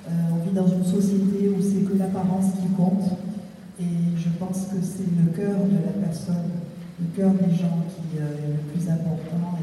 Euh, 0.08 0.12
on 0.32 0.46
vit 0.48 0.56
dans 0.56 0.68
une 0.68 0.86
société 0.86 1.50
où 1.50 1.62
c'est 1.62 1.84
que 1.92 1.98
l'apparence 1.98 2.54
qui 2.62 2.70
compte. 2.76 3.04
Et 3.80 4.16
je 4.18 4.30
pense 4.40 4.68
que 4.72 4.78
c'est 4.82 5.06
le 5.06 5.30
cœur 5.36 5.58
de 5.66 5.76
la 5.86 6.08
personne, 6.08 6.50
le 7.02 7.08
cœur 7.16 7.32
des 7.34 7.54
gens 7.54 7.84
qui 7.92 8.18
euh, 8.18 8.38
est 8.48 8.54
le 8.54 8.64
plus 8.72 8.90
important 8.90 9.57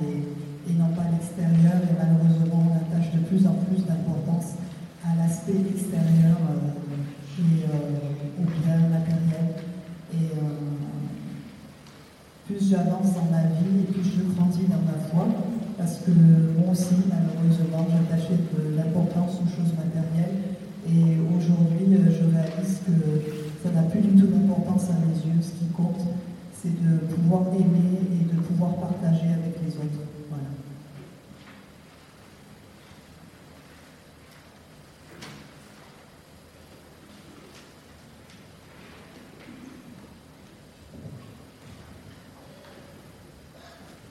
dans 13.14 13.31
ma 13.31 13.42
vie 13.46 13.81
et 13.81 13.92
plus 13.92 14.03
je 14.03 14.35
grandis 14.35 14.66
dans 14.66 14.83
ma 14.83 14.98
foi, 15.11 15.27
parce 15.79 15.98
que 15.98 16.11
moi 16.11 16.72
aussi, 16.72 16.94
malheureusement, 17.09 17.87
j'attachais 17.90 18.38
de 18.38 18.77
l'importance 18.77 19.38
aux 19.42 19.48
choses 19.48 19.72
matérielles. 19.79 20.55
Et 20.87 21.16
aujourd'hui, 21.31 21.96
euh, 21.96 22.11
je 22.11 22.24
réalise 22.29 22.81
que 22.85 22.92
ça 23.62 23.70
n'a 23.70 23.83
plus 23.83 24.00
du 24.00 24.20
tout 24.20 24.27
d'importance 24.27 24.90
à 24.90 24.94
mes 24.94 25.14
yeux. 25.14 25.40
Ce 25.40 25.53
qui 25.53 25.66
compte, 25.72 26.00
c'est 26.53 26.74
de 26.74 26.98
pouvoir 27.14 27.42
aimer 27.55 28.00
et 28.12 28.35
de 28.35 28.40
pouvoir 28.40 28.74
partager 28.77 29.29
avec 29.29 29.57
les 29.64 29.77
autres. 29.77 30.05
Voilà. 30.29 30.48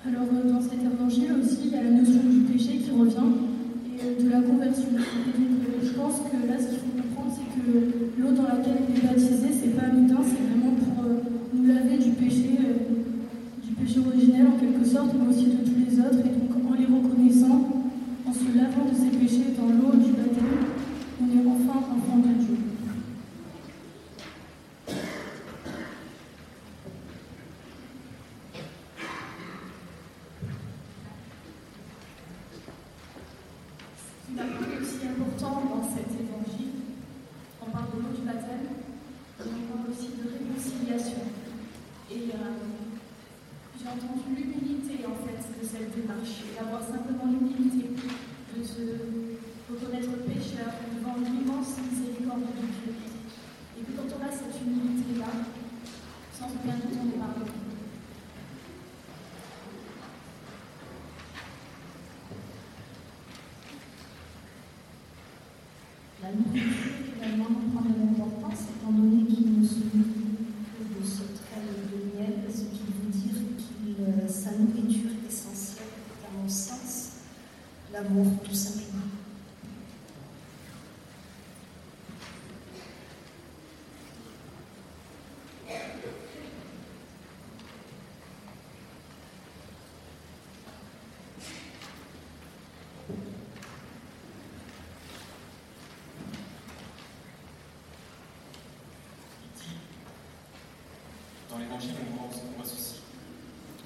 Alors, 0.05 0.27
euh, 0.33 0.53
aussi, 1.05 1.27
il 1.65 1.71
y 1.71 1.75
a 1.75 1.83
la 1.83 1.91
notion 1.91 2.23
du 2.29 2.39
péché 2.51 2.77
qui 2.77 2.91
revient 2.91 3.31
et 3.87 4.05
euh, 4.05 4.23
de 4.23 4.29
la 4.29 4.41
conversion. 4.41 4.87
Euh, 4.95 5.83
je 5.83 5.89
pense 5.91 6.21
que 6.31 6.47
là, 6.47 6.57
ce 6.57 6.67
qu'il 6.69 6.79
faut 6.79 6.95
comprendre, 7.01 7.35
c'est 7.35 7.49
que 7.59 8.21
l'eau 8.21 8.31
dans 8.31 8.43
laquelle 8.43 8.77
on 8.87 8.95
est 8.95 9.01
baptisé, 9.01 9.47
c'est 9.51 9.75
pas 9.75 9.87
anodin, 9.87 10.23
c'est 10.23 10.43
vraiment 10.47 10.75
pour 10.75 11.03
euh, 11.03 11.19
nous 11.53 11.65
laver 11.67 11.97
du 11.97 12.11
péché, 12.11 12.57
du 13.63 13.71
péché 13.73 13.99
originel 13.99 14.47
en 14.47 14.57
quelque 14.59 14.85
sorte, 14.85 15.13
mais 15.19 15.27
aussi 15.27 15.47
de 15.47 15.57
tous 15.63 15.75
les 15.77 15.99
autres. 15.99 16.19
Et 16.19 16.31
donc, 16.39 16.51
en 16.69 16.73
les 16.73 16.85
reconnaissant, 16.85 17.67
en 18.25 18.33
se 18.33 18.57
lavant 18.57 18.85
de 18.89 18.95
ces 18.95 19.17
péchés 19.17 19.53
dans 19.57 19.67
l'eau 19.67 19.95
du 19.97 20.11
baptême, 20.11 20.71
on 21.21 21.25
est 21.25 21.45
enfin 21.45 21.79
enfant 21.79 22.17
de 22.17 22.33
Dieu. 22.43 22.57
Ce 33.95 34.27
qui 34.27 34.33
m'apparaît 34.35 34.79
aussi 34.81 35.05
important 35.05 35.61
dans 35.69 35.83
cet 35.83 36.09
évangile, 36.09 36.73
on 37.61 37.69
parle 37.69 37.85
de 37.93 37.97
l'eau 38.01 38.13
du 38.17 38.25
baptême, 38.25 38.65
mais 39.39 39.45
on 39.45 39.77
parle 39.77 39.91
aussi 39.91 40.09
de 40.17 40.25
réconciliation. 40.25 41.23
Et 42.11 42.33
euh, 42.33 42.57
j'ai 43.77 43.87
entendu 43.87 44.29
l'humilité 44.35 45.05
en 45.05 45.17
fait 45.23 45.37
de 45.37 45.63
cette 45.65 45.95
démarche, 45.95 46.41
et 46.49 46.59
d'avoir 46.59 46.81
simplement 46.81 47.29
l'humilité 47.29 47.89
La 66.23 66.92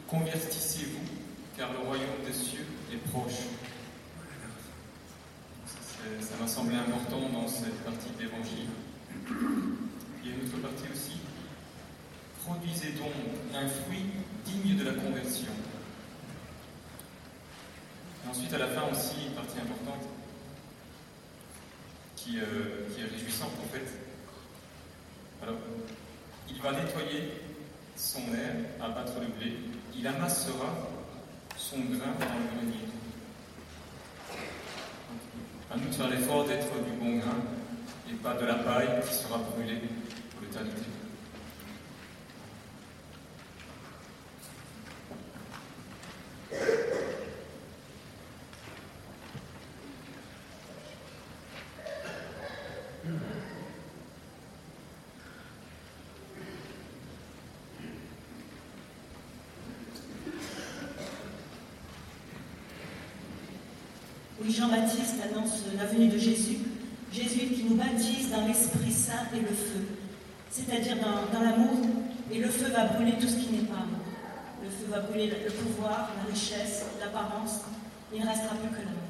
Convertissez-vous, 0.08 1.04
car 1.58 1.74
le 1.74 1.80
royaume 1.80 2.24
des 2.26 2.34
cieux 2.34 2.66
est 2.94 3.10
proche. 3.12 3.44
Ça 6.22 6.36
m'a 6.40 6.48
semblé 6.48 6.78
important 6.78 7.28
dans 7.34 7.48
cette 7.48 7.84
partie 7.84 8.10
de 8.18 8.24
l'évangile. 8.24 8.70
Il 9.30 10.30
y 10.30 10.34
a 10.34 10.36
une 10.38 10.46
autre 10.46 10.60
partie 10.62 10.90
aussi. 10.94 11.18
Produisez 12.46 12.92
donc 12.92 13.12
un 13.54 13.68
fruit 13.68 14.06
digne 14.46 14.78
de 14.78 14.86
la 14.86 14.94
conversion. 14.94 15.52
Et 18.24 18.30
ensuite, 18.30 18.54
à 18.54 18.60
la 18.60 18.68
fin 18.68 18.84
aussi, 18.90 19.28
une 19.28 19.34
partie 19.34 19.60
importante 19.60 20.08
qui, 22.16 22.40
euh, 22.40 22.88
qui 22.94 23.02
est 23.02 23.06
réjouissante 23.06 23.52
en 23.62 23.74
fait. 23.74 23.88
Alors, 25.44 25.58
il 26.50 26.62
va 26.62 26.72
nettoyer 26.72 27.32
son 27.98 28.22
air, 28.34 28.56
abattre 28.80 29.20
le 29.20 29.28
blé, 29.28 29.54
il 29.98 30.06
amassera 30.06 30.74
son 31.58 31.78
grain 31.78 32.14
dans 32.20 32.26
le 32.26 32.56
grenier. 32.56 32.86
À 35.72 35.78
nous 35.78 35.90
de 35.90 35.94
faire 35.94 36.10
l'effort 36.10 36.46
d'être 36.46 36.68
du 36.84 36.92
bon 37.00 37.18
grain 37.18 37.42
et 38.10 38.14
pas 38.14 38.36
de 38.36 38.46
la 38.46 38.56
paille 38.56 39.02
qui 39.08 39.14
sera 39.14 39.38
brûlée 39.40 39.82
pour 40.32 40.42
l'éternité. 40.42 40.87
Jean-Baptiste 64.68 65.16
annonce 65.24 65.64
la 65.78 65.86
venue 65.86 66.08
de 66.10 66.18
Jésus, 66.18 66.58
Jésus 67.14 67.54
qui 67.56 67.64
nous 67.70 67.76
baptise 67.76 68.32
dans 68.32 68.46
l'Esprit 68.46 68.92
Saint 68.92 69.28
et 69.34 69.40
le 69.40 69.48
feu, 69.48 69.86
c'est-à-dire 70.50 70.98
dans, 70.98 71.40
l'amour, 71.40 71.86
et 72.30 72.40
le 72.40 72.50
feu 72.50 72.70
va 72.72 72.86
brûler 72.86 73.14
tout 73.14 73.28
ce 73.28 73.38
qui 73.38 73.54
n'est 73.54 73.68
pas 73.68 73.76
amour. 73.76 74.04
Le 74.62 74.70
feu 74.70 74.92
va 74.92 75.00
brûler 75.00 75.28
le 75.28 75.52
pouvoir, 75.52 76.12
la 76.18 76.34
richesse, 76.34 76.86
l'apparence, 77.00 77.62
il 78.14 78.22
ne 78.22 78.28
restera 78.28 78.56
plus 78.56 78.70
que 78.70 78.84
l'amour. 78.84 79.08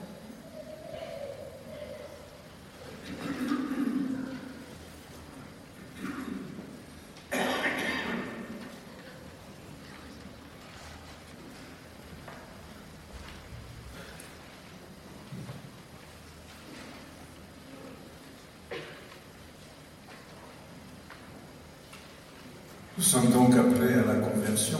Nous 22.97 23.03
sommes 23.03 23.29
donc 23.29 23.53
appelés 23.53 23.93
à 23.93 24.11
la 24.11 24.15
conversion. 24.15 24.79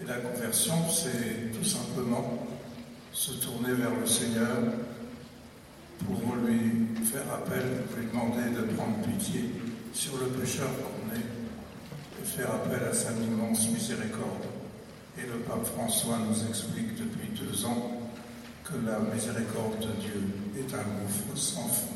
Et 0.00 0.06
la 0.06 0.18
conversion, 0.18 0.88
c'est 0.88 1.50
tout 1.52 1.64
simplement 1.64 2.46
se 3.12 3.32
tourner 3.32 3.72
vers 3.72 3.90
le 3.90 4.06
Seigneur 4.06 4.56
pour 6.06 6.36
lui 6.36 6.86
faire 7.04 7.24
appel, 7.34 7.64
lui 7.98 8.06
demander 8.06 8.50
de 8.56 8.72
prendre 8.74 8.98
pitié 8.98 9.50
sur 9.92 10.12
le 10.18 10.26
pécheur 10.26 10.68
qu'on 10.68 11.12
est 11.16 12.22
et 12.22 12.24
faire 12.24 12.54
appel 12.54 12.88
à 12.88 12.94
sa 12.94 13.10
immense 13.10 13.68
miséricorde. 13.70 14.46
Et 15.18 15.22
le 15.22 15.40
pape 15.40 15.66
François 15.66 16.18
nous 16.18 16.48
explique 16.48 16.94
depuis 16.94 17.30
deux 17.36 17.66
ans 17.66 18.00
que 18.62 18.74
la 18.86 19.00
miséricorde 19.12 19.80
de 19.80 20.00
Dieu 20.00 20.22
est 20.56 20.72
un 20.72 20.84
gouffre 21.00 21.36
sans 21.36 21.66
fond. 21.66 21.91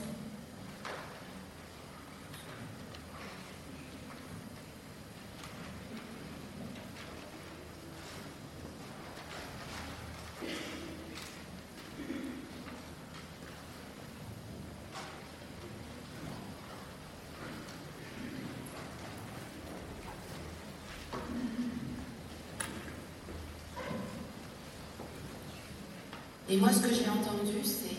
Et 26.48 26.56
moi, 26.58 26.72
ce 26.72 26.78
que 26.78 26.94
j'ai 26.94 27.08
entendu, 27.08 27.58
c'est 27.64 27.96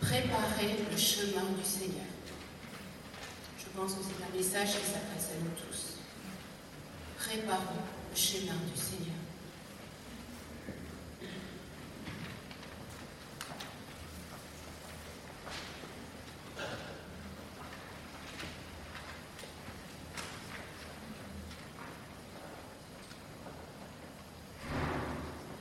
préparer 0.00 0.76
le 0.90 0.96
chemin 0.96 1.44
du 1.56 1.64
Seigneur. 1.64 2.04
Je 3.58 3.80
pense 3.80 3.92
que 3.92 4.00
c'est 4.02 4.24
un 4.24 4.36
message 4.36 4.68
qui 4.70 4.86
s'adresse 4.86 5.30
à 5.30 5.42
nous 5.42 5.50
tous. 5.64 5.98
Préparons 7.16 7.60
le 8.10 8.16
chemin 8.16 8.54
du 8.72 8.80
Seigneur. 8.80 9.14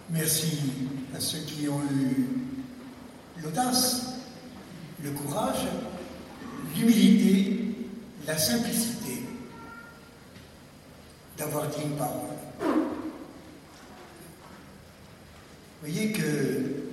Merci 0.10 0.63
ceux 1.34 1.40
qui 1.40 1.68
ont 1.68 1.82
eu 1.92 2.28
l'audace, 3.42 4.06
le 5.04 5.10
courage, 5.10 5.66
l'humilité, 6.76 7.76
la 8.28 8.38
simplicité 8.38 9.24
d'avoir 11.36 11.68
dit 11.70 11.82
une 11.84 11.98
parole. 11.98 12.30
Vous 12.62 12.76
voyez 15.82 16.12
que 16.12 16.84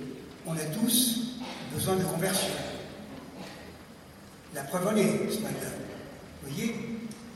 on 0.47 0.53
a 0.53 0.65
tous 0.73 1.35
besoin 1.75 1.97
de 1.97 2.03
conversion. 2.03 2.49
La 4.55 4.63
preuve 4.63 4.87
en 4.87 4.95
est 4.95 5.29
ce 5.29 5.39
matin. 5.41 5.69
Vous 6.41 6.49
voyez, 6.49 6.75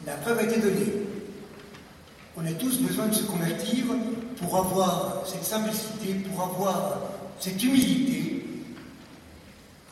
la 0.08 0.14
preuve 0.14 0.40
a 0.40 0.44
été 0.44 0.60
donnée. 0.60 0.92
On 2.36 2.44
a 2.48 2.52
tous 2.54 2.80
besoin 2.80 3.10
de 3.10 3.14
se 3.14 3.24
convertir 3.26 3.86
pour 4.38 4.58
avoir 4.58 5.15
cette 5.28 5.44
simplicité, 5.44 6.14
pour 6.30 6.44
avoir 6.44 7.02
cette 7.40 7.62
humilité, 7.62 8.46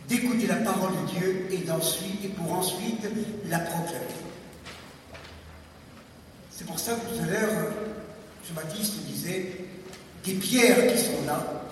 d'écouter 0.07 0.47
la 0.47 0.57
parole 0.57 0.91
de 0.91 1.19
Dieu 1.19 1.47
et 1.51 2.29
pour 2.29 2.53
ensuite 2.53 3.07
la 3.49 3.59
proclamer. 3.59 4.05
C'est 6.51 6.65
pour 6.65 6.79
ça 6.79 6.93
que 6.93 7.15
tout 7.15 7.23
à 7.23 7.31
l'heure, 7.31 7.71
Jean-Baptiste 8.47 9.03
disait, 9.05 9.65
des 10.23 10.33
pierres 10.33 10.93
qui 10.93 10.99
sont 10.99 11.25
là, 11.25 11.63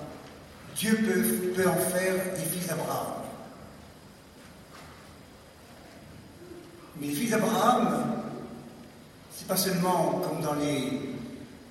Dieu 0.75 0.95
peut, 0.95 1.51
peut 1.55 1.69
en 1.69 1.75
faire 1.75 2.15
des 2.35 2.43
fils 2.43 2.67
d'Abraham. 2.67 3.13
Mais 6.99 7.07
les 7.07 7.13
fils 7.13 7.31
d'Abraham, 7.31 8.23
c'est 9.35 9.47
pas 9.47 9.57
seulement 9.57 10.21
comme 10.23 10.41
dans 10.41 10.53
les 10.55 11.10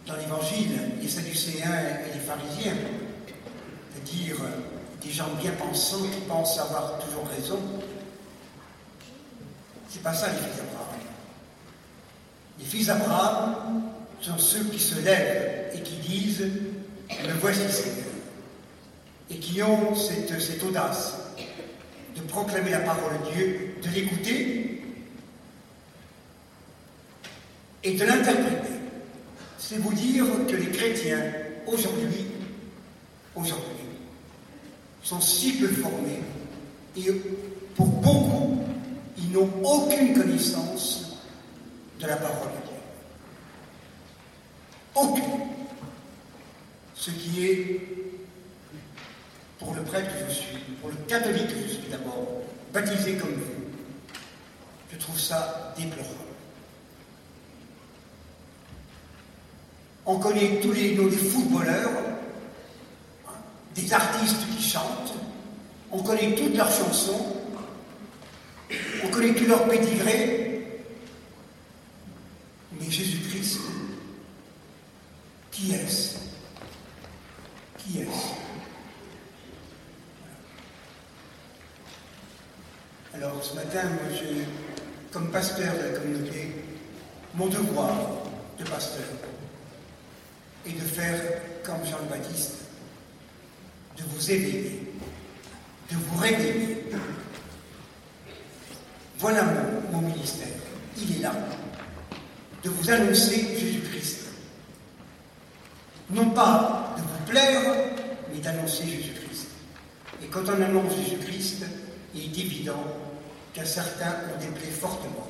dans 0.06 0.16
l'évangile, 0.16 0.78
les 1.00 1.08
Sadducéens 1.08 1.78
et 2.08 2.14
les 2.14 2.20
pharisiens, 2.20 2.76
c'est-à-dire 3.92 4.36
des 5.02 5.10
gens 5.10 5.28
bien 5.40 5.52
pensants 5.52 6.02
qui 6.02 6.20
pensent 6.28 6.58
avoir 6.58 6.98
toujours 6.98 7.26
raison. 7.28 7.58
C'est 9.88 10.02
pas 10.02 10.14
ça 10.14 10.28
les 10.28 10.38
fils 10.38 10.56
d'Abraham. 10.56 11.00
Les 12.58 12.64
fils 12.64 12.86
d'Abraham 12.86 13.82
sont 14.20 14.38
ceux 14.38 14.64
qui 14.64 14.78
se 14.78 15.00
lèvent 15.00 15.70
et 15.74 15.80
qui 15.80 15.96
disent 15.96 16.48
Me 17.26 17.32
voici 17.40 17.60
Seigneur. 17.70 18.06
Et 19.30 19.38
qui 19.38 19.62
ont 19.62 19.94
cette 19.94 20.62
audace 20.64 21.18
de 22.16 22.20
proclamer 22.22 22.70
la 22.70 22.80
parole 22.80 23.12
de 23.24 23.32
Dieu, 23.32 23.74
de 23.82 23.88
l'écouter 23.90 24.82
et 27.82 27.94
de 27.94 28.04
l'interpréter. 28.04 28.69
C'est 29.70 29.78
vous 29.78 29.92
dire 29.92 30.24
que 30.48 30.56
les 30.56 30.66
chrétiens, 30.66 31.22
aujourd'hui, 31.64 32.26
aujourd'hui, 33.36 33.86
sont 35.00 35.20
si 35.20 35.58
peu 35.58 35.68
formés 35.68 36.18
et 36.96 37.12
pour 37.76 37.86
beaucoup, 37.86 38.64
ils 39.16 39.30
n'ont 39.30 39.48
aucune 39.62 40.12
connaissance 40.12 41.20
de 42.00 42.06
la 42.08 42.16
parole 42.16 42.48
de 42.48 42.66
Dieu. 42.66 42.76
Aucune. 44.96 45.46
Ce 46.96 47.12
qui 47.12 47.46
est, 47.46 47.80
pour 49.60 49.72
le 49.72 49.82
prêtre 49.82 50.10
que 50.12 50.32
je 50.32 50.34
suis, 50.34 50.58
pour 50.80 50.90
le 50.90 50.96
catholique 51.06 51.46
que 51.46 51.62
je 51.62 51.74
suis 51.74 51.88
d'abord, 51.88 52.42
baptisé 52.72 53.14
comme 53.14 53.34
vous, 53.34 54.16
je 54.92 54.98
trouve 54.98 55.20
ça 55.20 55.72
déplorable. 55.78 56.29
On 60.06 60.18
connaît 60.18 60.60
tous 60.60 60.72
les 60.72 60.94
noms 60.96 61.06
des 61.06 61.16
footballeurs, 61.16 61.90
des 63.74 63.92
artistes 63.92 64.46
qui 64.56 64.62
chantent, 64.62 65.14
on 65.92 66.02
connaît 66.02 66.34
toutes 66.34 66.56
leurs 66.56 66.70
chansons, 66.70 67.36
on 69.04 69.08
connaît 69.08 69.34
tous 69.34 69.46
leurs 69.46 69.68
pédigrés, 69.68 70.80
mais 72.72 72.90
Jésus-Christ, 72.90 73.60
qui 75.50 75.72
est-ce? 75.72 76.16
Qui 77.78 78.00
est-ce? 78.00 78.40
Alors 83.14 83.42
ce 83.42 83.54
matin, 83.54 83.82
moi, 83.84 84.12
je, 84.12 85.12
comme 85.12 85.30
pasteur 85.30 85.74
de 85.74 85.82
la 85.82 85.98
communauté, 85.98 86.64
mon 87.34 87.46
devoir 87.46 87.94
de 88.58 88.64
pasteur 88.64 89.04
est 90.66 90.72
de 90.72 90.86
faire 90.86 91.20
comme 91.64 91.84
Jean-Baptiste, 91.84 92.56
de 93.96 94.02
vous 94.04 94.30
éveiller, 94.30 94.92
de 95.90 95.96
vous 95.96 96.18
réveiller. 96.18 96.84
Voilà 99.18 99.44
mon, 99.92 100.00
ministère. 100.00 100.48
Il 100.96 101.16
est 101.16 101.20
là. 101.20 101.32
De 102.62 102.70
vous 102.70 102.90
annoncer 102.90 103.58
Jésus-Christ. 103.58 104.20
Non 106.10 106.30
pas 106.30 106.94
de 106.96 107.02
vous 107.02 107.30
plaire, 107.30 107.74
mais 108.32 108.40
d'annoncer 108.40 108.84
Jésus-Christ. 108.84 109.48
Et 110.22 110.26
quand 110.26 110.44
on 110.46 110.62
annonce 110.62 110.96
Jésus-Christ, 110.96 111.64
il 112.14 112.22
est 112.24 112.44
évident 112.44 112.82
qu'un 113.52 113.64
certain 113.64 114.14
ont 114.34 114.40
déplaît 114.40 114.70
fortement. 114.70 115.28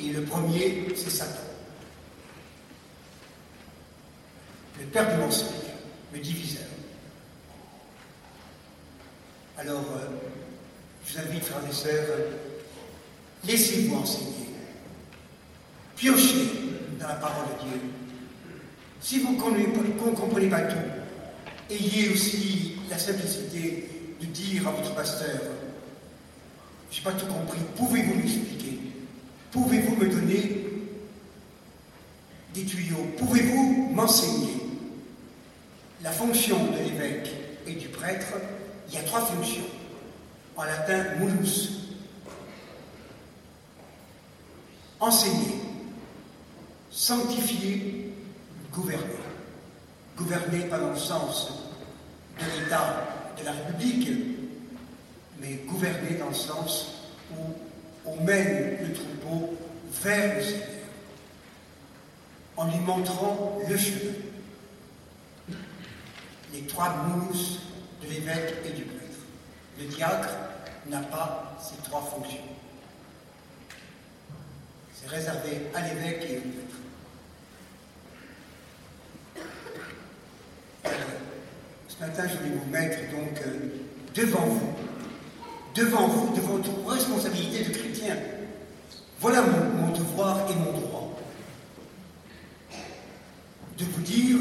Et 0.00 0.08
le 0.10 0.22
premier, 0.22 0.86
c'est 0.96 1.10
Satan. 1.10 1.40
Le 4.78 4.79
père 4.90 5.14
du 5.14 5.20
mensonge, 5.20 5.48
le 6.12 6.20
diviseur. 6.20 6.62
Alors, 9.58 9.84
euh, 9.96 10.06
je 11.06 11.12
vous 11.12 11.18
invite, 11.20 11.44
frères 11.44 11.62
et 11.68 11.72
sœurs, 11.72 12.16
laissez-vous 13.44 13.96
enseigner. 13.96 14.26
Piochez 15.96 16.48
dans 16.98 17.08
la 17.08 17.14
parole 17.14 17.46
de 17.46 17.68
Dieu. 17.68 17.80
Si 19.00 19.20
vous 19.20 19.34
ne 19.34 20.14
comprenez 20.14 20.48
pas 20.48 20.62
tout, 20.62 20.76
ayez 21.70 22.10
aussi 22.10 22.76
la 22.88 22.98
simplicité 22.98 23.88
de 24.20 24.26
dire 24.26 24.68
à 24.68 24.72
votre 24.72 24.94
pasteur, 24.94 25.40
je 26.90 26.98
n'ai 26.98 27.04
pas 27.04 27.12
tout 27.12 27.26
compris, 27.26 27.60
pouvez-vous 27.76 28.14
m'expliquer 28.14 28.60
Pouvez-vous 29.50 29.96
me 29.96 30.08
donner 30.08 30.64
des 32.54 32.64
tuyaux? 32.64 33.06
Pouvez-vous 33.18 33.90
m'enseigner 33.92 34.59
La 36.02 36.10
fonction 36.10 36.64
de 36.66 36.78
l'évêque 36.78 37.30
et 37.66 37.74
du 37.74 37.88
prêtre, 37.88 38.28
il 38.88 38.94
y 38.94 38.98
a 38.98 39.02
trois 39.02 39.20
fonctions. 39.20 39.64
En 40.56 40.64
latin, 40.64 41.04
mulus. 41.18 41.72
Enseigner, 44.98 45.60
sanctifier, 46.90 48.12
gouverner. 48.72 49.04
Gouverner 50.16 50.60
pas 50.68 50.78
dans 50.78 50.90
le 50.90 50.96
sens 50.96 51.52
de 52.38 52.44
l'État, 52.44 53.06
de 53.38 53.44
la 53.44 53.52
République, 53.52 54.08
mais 55.40 55.60
gouverner 55.66 56.16
dans 56.18 56.28
le 56.28 56.34
sens 56.34 57.10
où 57.32 57.40
on 58.06 58.24
mène 58.24 58.78
le 58.86 58.92
troupeau 58.92 59.54
vers 60.02 60.36
le 60.36 60.42
Seigneur, 60.42 60.68
en 62.56 62.66
lui 62.66 62.78
montrant 62.80 63.58
le 63.68 63.76
chemin. 63.76 64.29
Les 66.52 66.62
trois 66.62 66.94
mounous 66.96 67.58
de 68.02 68.08
l'évêque 68.08 68.54
et 68.64 68.70
du 68.70 68.82
prêtre. 68.82 69.18
Le 69.78 69.86
diacre 69.86 70.30
n'a 70.88 71.00
pas 71.00 71.56
ces 71.60 71.76
trois 71.88 72.02
fonctions. 72.02 72.38
C'est 74.94 75.08
réservé 75.08 75.62
à 75.74 75.80
l'évêque 75.82 76.26
et 76.28 76.38
au 76.38 76.40
prêtre. 76.40 76.76
ce 81.88 82.06
matin, 82.06 82.22
je 82.26 82.48
vais 82.48 82.56
vous 82.56 82.70
mettre 82.70 82.98
donc 83.10 83.38
euh, 83.46 83.68
devant 84.14 84.46
vous 84.46 84.74
devant 85.74 86.08
vous, 86.08 86.34
devant 86.34 86.56
votre 86.56 86.86
responsabilité 86.86 87.64
de 87.64 87.76
chrétien. 87.76 88.16
Voilà 89.20 89.42
mon, 89.42 89.86
mon, 89.86 89.92
devoir 89.92 90.38
et 90.50 90.54
mon 90.54 90.72
droit. 90.72 91.16
De 93.78 93.84
vous 93.84 94.02
dire 94.02 94.38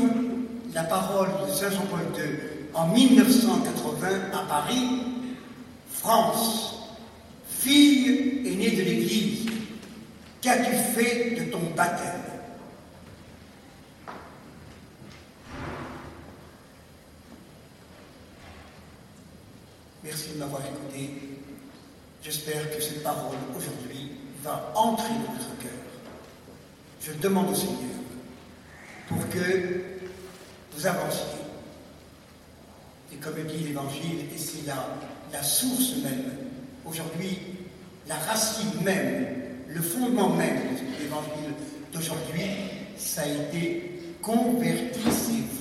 la 0.73 0.83
parole 0.83 1.29
de 1.45 1.51
Saint 1.51 1.71
Jean-Paul 1.71 2.01
II 2.15 2.39
en 2.73 2.87
1980 2.87 4.07
à 4.33 4.45
Paris, 4.47 4.87
France, 5.91 6.75
fille 7.47 8.43
aînée 8.45 8.71
de 8.71 8.81
l'Église, 8.83 9.49
qu'as-tu 10.41 10.75
fait 10.75 11.35
de 11.39 11.51
ton 11.51 11.61
baptême? 11.75 12.21
Merci 20.03 20.29
de 20.33 20.39
m'avoir 20.39 20.61
écouté. 20.61 21.11
J'espère 22.23 22.75
que 22.75 22.81
cette 22.81 23.03
parole 23.03 23.37
aujourd'hui 23.55 24.11
va 24.43 24.71
entrer 24.75 25.09
dans 25.09 25.33
votre 25.33 25.57
cœur. 25.59 25.71
Je 27.01 27.11
demande 27.13 27.49
au 27.51 27.55
Seigneur 27.55 27.77
pour 29.07 29.27
que 29.29 29.88
vous. 30.87 31.39
Et 33.13 33.17
comme 33.17 33.35
dit 33.43 33.63
l'Évangile, 33.65 34.25
et 34.33 34.37
c'est 34.37 34.65
la, 34.65 34.97
la 35.33 35.43
source 35.43 35.97
même, 36.03 36.31
aujourd'hui, 36.85 37.37
la 38.07 38.15
racine 38.15 38.81
même, 38.83 39.27
le 39.67 39.81
fondement 39.81 40.29
même 40.29 40.75
de 40.75 41.03
l'Évangile 41.03 41.53
d'aujourd'hui, 41.91 42.43
ça 42.97 43.21
a 43.21 43.27
été 43.27 44.01
convertissez-vous. 44.21 45.59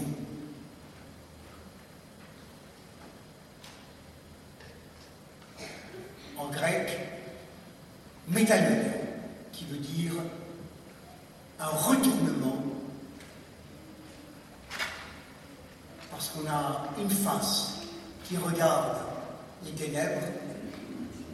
en 6.38 6.48
grec, 6.50 6.98
métallure, 8.28 8.92
qui 9.52 9.64
veut 9.64 9.78
dire 9.78 10.12
un 11.58 11.66
retournement, 11.66 12.62
parce 16.10 16.28
qu'on 16.30 16.48
a 16.48 16.87
une 17.00 17.10
face 17.10 17.80
qui 18.24 18.36
regarde 18.36 18.96
les 19.64 19.72
ténèbres, 19.72 20.26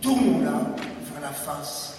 tournons-la 0.01 0.53
vers 1.12 1.21
la 1.21 1.33
face, 1.33 1.97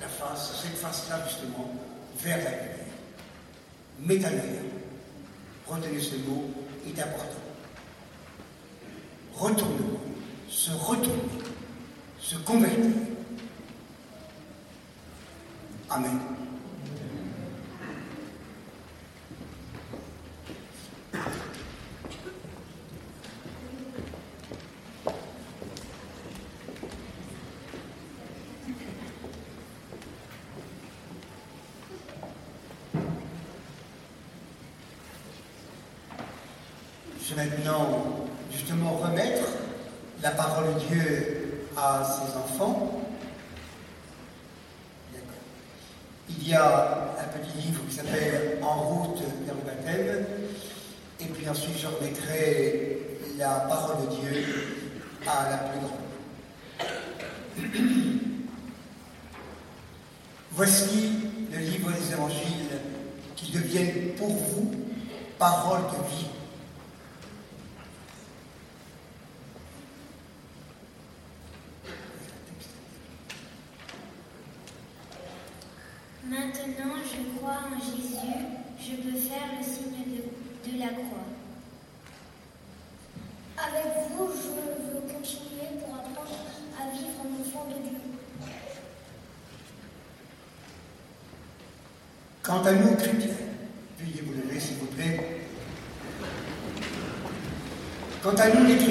la 0.00 0.08
face, 0.08 0.62
cette 0.62 0.76
face-là 0.76 1.24
justement, 1.26 1.70
vers 2.18 2.38
la 2.38 2.50
lumière. 2.50 2.66
Métallure, 4.00 4.62
retenez 5.66 6.00
ce 6.00 6.16
mot, 6.16 6.50
est 6.86 6.98
important. 6.98 7.36
Retournement 9.34 10.00
se 10.50 10.72
retourner, 10.72 11.44
se 12.20 12.36
convertir. 12.36 12.90
Amen. 15.88 16.29
Quant 92.60 92.66
à 92.66 92.72
nous, 92.72 92.94
chrétiens, 92.94 93.30
veuillez 93.98 94.22
vous 94.22 94.34
lever, 94.34 94.60
s'il 94.60 94.76
vous 94.76 94.86
plaît. 94.88 95.18
Quant 98.22 98.34
à 98.34 98.48
nous, 98.50 98.66
les 98.66 98.76
chrétiens, 98.76 98.89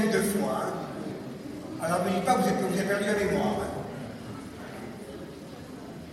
de 0.00 0.22
fois. 0.22 0.62
Hein. 0.66 1.82
Alors 1.82 2.04
ne 2.04 2.10
me 2.10 2.14
dites 2.14 2.24
pas 2.24 2.34
que 2.34 2.42
vous, 2.42 2.48
êtes, 2.48 2.60
vous 2.60 2.78
avez 2.78 2.88
perdu 2.88 3.04
la 3.04 3.14
mémoire. 3.14 3.54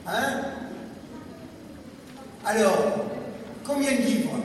Hein. 0.07 0.13
hein? 0.13 0.41
Alors, 2.45 3.05
combien 3.65 3.91
de 3.91 3.97
livres? 3.97 4.42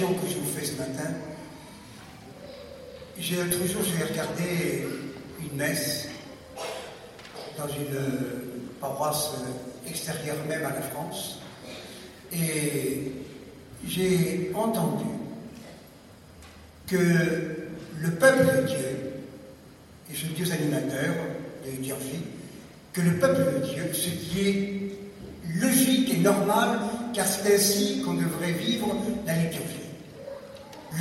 que 0.00 0.28
je 0.28 0.38
vous 0.38 0.46
fais 0.46 0.66
ce 0.66 0.72
matin, 0.72 1.10
j'ai 3.16 3.36
l'autre 3.36 3.64
jour, 3.66 3.82
j'ai 3.84 4.04
regardé 4.04 4.86
une 5.40 5.56
messe. 5.56 6.03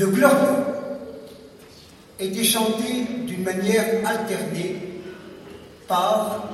Le 0.04 0.10
globe 0.10 0.66
était 2.20 2.44
chanté 2.44 3.06
d'une 3.26 3.42
manière 3.42 4.06
alternée 4.06 4.76
par 5.88 6.50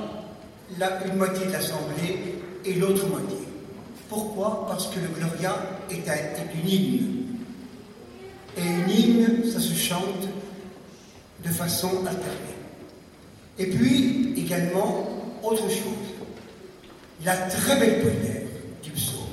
la, 0.78 1.04
une 1.08 1.16
moitié 1.16 1.48
de 1.48 1.54
l'assemblée 1.54 2.36
et 2.64 2.74
l'autre 2.76 3.08
moitié. 3.08 3.40
Pourquoi? 4.08 4.68
Parce 4.70 4.86
que 4.90 5.00
le 5.00 5.08
Gloria 5.08 5.56
est, 5.90 6.08
un, 6.08 6.60
une 6.62 6.70
hymne. 6.70 7.26
Et 8.56 8.62
une 8.62 8.90
hymne, 8.92 9.52
ça 9.52 9.60
se 9.60 9.74
chante 9.74 10.28
de 11.44 11.50
façon 11.50 12.06
alternée. 12.06 12.60
Et 13.58 13.66
puis, 13.66 14.36
également, 14.38 15.08
autre 15.42 15.68
chose, 15.70 16.14
la 17.26 17.36
très 17.36 17.80
belle 17.80 18.02
prière 18.02 18.44
du 18.84 18.92
psaume. 18.92 19.26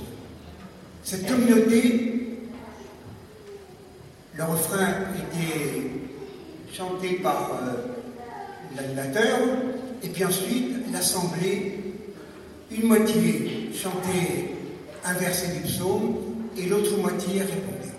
Cette 1.03 1.27
communauté 1.29 2.06
le 4.37 4.45
refrain 4.45 4.89
était 5.17 5.91
chanté 6.71 7.15
par 7.23 7.53
euh, 7.63 8.77
l'animateur, 8.77 9.39
et 10.03 10.09
puis 10.09 10.25
ensuite 10.27 10.93
l'assemblée, 10.93 11.81
une 12.71 12.87
moitié 12.87 13.71
chantait 13.73 14.51
un 15.07 15.15
verset 15.15 15.55
du 15.57 15.61
psaume 15.61 16.17
et 16.57 16.67
l'autre 16.67 16.99
moitié 16.99 17.41
répondait. 17.41 17.95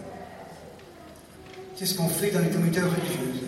C'est 1.75 1.88
ce 1.88 1.95
qu'on 1.95 2.07
fait 2.07 2.29
dans 2.29 2.39
les 2.39 2.49
communautés 2.49 2.81
religieuses. 2.81 3.43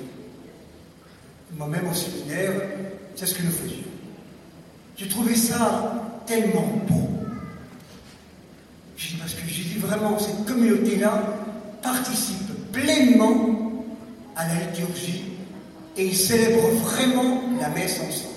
Moi-même 1.55 1.89
au 1.89 1.93
séminaire, 1.93 2.53
c'est 3.15 3.27
ce 3.27 3.35
que 3.35 3.43
nous 3.43 3.51
faisions. 3.51 3.83
J'ai 4.97 5.07
trouvé 5.07 5.35
ça 5.35 6.21
tellement 6.25 6.67
beau. 6.87 7.07
Parce 9.19 9.33
que 9.33 9.47
j'ai 9.47 9.63
dit 9.63 9.77
vraiment, 9.77 10.17
cette 10.17 10.45
communauté-là 10.45 11.23
participe 11.81 12.49
pleinement 12.72 13.84
à 14.36 14.47
la 14.47 14.53
liturgie 14.65 15.26
et 15.97 16.05
ils 16.05 16.17
célèbrent 16.17 16.70
vraiment 16.70 17.41
la 17.59 17.70
messe 17.70 17.99
ensemble. 17.99 18.30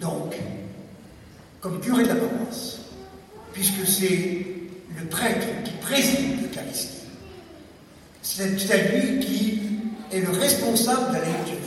Donc, 0.00 0.34
comme 1.60 1.80
curé 1.80 2.02
de 2.02 2.08
la 2.08 2.14
paroisse, 2.16 2.78
puisque 3.52 3.86
c'est 3.86 4.46
le 4.98 5.06
prêtre 5.08 5.46
qui 5.64 5.72
préside 5.82 6.42
l'Eucharistie, 6.42 7.02
c'est 8.22 8.72
à 8.72 8.76
lui 8.76 9.20
qui 9.20 9.60
est 10.10 10.20
le 10.20 10.30
responsable 10.30 11.10
de 11.10 11.20
la 11.20 11.24
liturgie. 11.26 11.60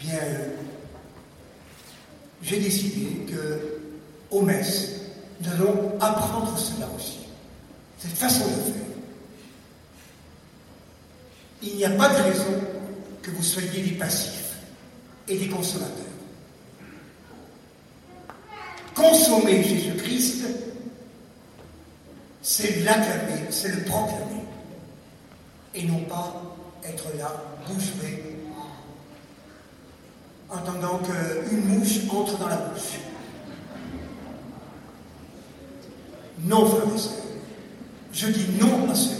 Eh 0.00 0.06
bien, 0.06 0.18
j'ai 2.44 2.60
décidé 2.60 3.32
que, 3.32 3.80
aux 4.30 4.42
messes, 4.42 5.00
nous 5.40 5.50
allons 5.50 5.92
apprendre 5.98 6.56
cela 6.58 6.88
aussi, 6.94 7.20
cette 7.98 8.12
façon 8.12 8.46
de 8.46 8.72
faire. 8.72 8.82
Il 11.62 11.76
n'y 11.76 11.84
a 11.84 11.90
pas 11.90 12.10
de 12.10 12.22
raison 12.22 12.60
que 13.22 13.30
vous 13.30 13.42
soyez 13.42 13.82
des 13.82 13.92
passifs 13.92 14.56
et 15.26 15.38
des 15.38 15.48
consommateurs. 15.48 16.04
Consommer 18.94 19.62
Jésus-Christ, 19.62 20.44
c'est 22.42 22.82
l'acclamer, 22.84 23.46
c'est 23.48 23.74
le 23.74 23.84
proclamer, 23.84 24.44
et 25.74 25.84
non 25.84 26.00
pas 26.00 26.42
être 26.84 27.06
là, 27.16 27.42
bouche 27.66 27.94
bée, 28.02 28.33
entendant 30.50 30.98
qu'une 30.98 31.64
mouche 31.66 32.00
entre 32.10 32.38
dans 32.38 32.48
la 32.48 32.56
bouche. 32.56 33.00
Non, 36.44 36.66
frères 36.66 36.94
et 36.94 36.98
sœurs, 36.98 37.12
je 38.12 38.26
dis 38.28 38.46
non 38.60 38.90
à 38.90 38.94
cela. 38.94 39.16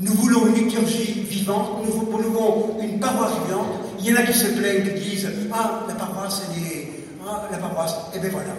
Nous 0.00 0.12
voulons 0.12 0.46
une 0.48 0.54
liturgie 0.54 1.22
vivante, 1.22 1.84
nous 1.84 1.92
voulons 1.92 2.78
une 2.82 2.98
paroisse 2.98 3.32
vivante. 3.46 3.68
Il 4.00 4.06
y 4.06 4.12
en 4.12 4.16
a 4.16 4.22
qui 4.22 4.34
se 4.34 4.46
plaignent, 4.48 4.92
qui 4.94 5.10
disent 5.10 5.30
Ah, 5.52 5.84
la 5.88 5.94
paroisse, 5.94 6.42
elle 6.50 6.62
est. 6.62 6.88
Ah, 7.26 7.48
la 7.50 7.58
paroisse. 7.58 7.94
Eh 8.14 8.18
bien 8.18 8.30
voilà. 8.30 8.54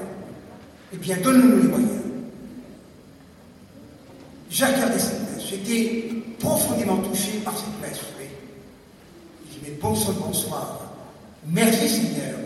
Eh 0.93 0.97
bien, 0.97 1.17
donne-nous 1.21 1.61
les 1.61 1.67
moyens. 1.67 1.91
Cette 4.49 4.77
messe. 4.77 5.11
J'étais 5.47 6.09
profondément 6.39 6.97
touché 6.97 7.39
par 7.43 7.53
cette 7.57 7.81
messe. 7.81 7.99
Oui. 9.55 9.61
Je 9.61 9.65
dis 9.65 9.71
Mais 9.71 9.77
bonsoir, 9.81 10.15
bonsoir. 10.17 10.79
Merci 11.47 11.89
Seigneur. 11.89 12.39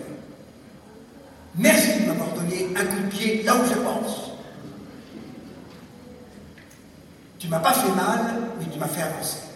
Merci 1.56 2.02
de 2.02 2.08
m'avoir 2.08 2.30
donné 2.34 2.68
un 2.76 2.86
coup 2.86 3.02
de 3.02 3.10
pied 3.10 3.44
là 3.44 3.56
où 3.56 3.66
je 3.68 3.74
pense. 3.80 4.32
Tu 7.38 7.48
m'as 7.48 7.60
pas 7.60 7.74
fait 7.74 7.92
mal, 7.96 8.36
mais 8.60 8.66
tu 8.72 8.78
m'as 8.80 8.88
fait 8.88 9.02
avancer. 9.02 9.49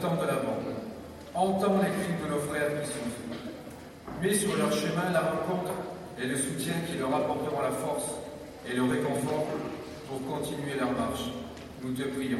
temps 0.00 0.14
de 0.14 0.26
la 0.26 0.34
mort. 0.34 0.62
Entends 1.34 1.76
les 1.82 1.90
cris 1.90 2.14
de 2.22 2.28
nos 2.30 2.40
frères 2.40 2.82
qui. 2.82 2.90
Mets 4.22 4.34
sur 4.34 4.56
leur 4.56 4.72
chemin 4.72 5.10
la 5.12 5.20
rencontre 5.20 5.72
et 6.20 6.26
le 6.26 6.36
soutien 6.36 6.74
qui 6.88 6.98
leur 6.98 7.14
apporteront 7.14 7.60
la 7.62 7.70
force 7.70 8.10
et 8.68 8.74
le 8.74 8.82
réconfort 8.82 9.46
pour 10.08 10.20
continuer 10.26 10.74
leur 10.78 10.92
marche. 10.92 11.30
Nous 11.82 11.92
te 11.92 12.02
prions. 12.02 12.38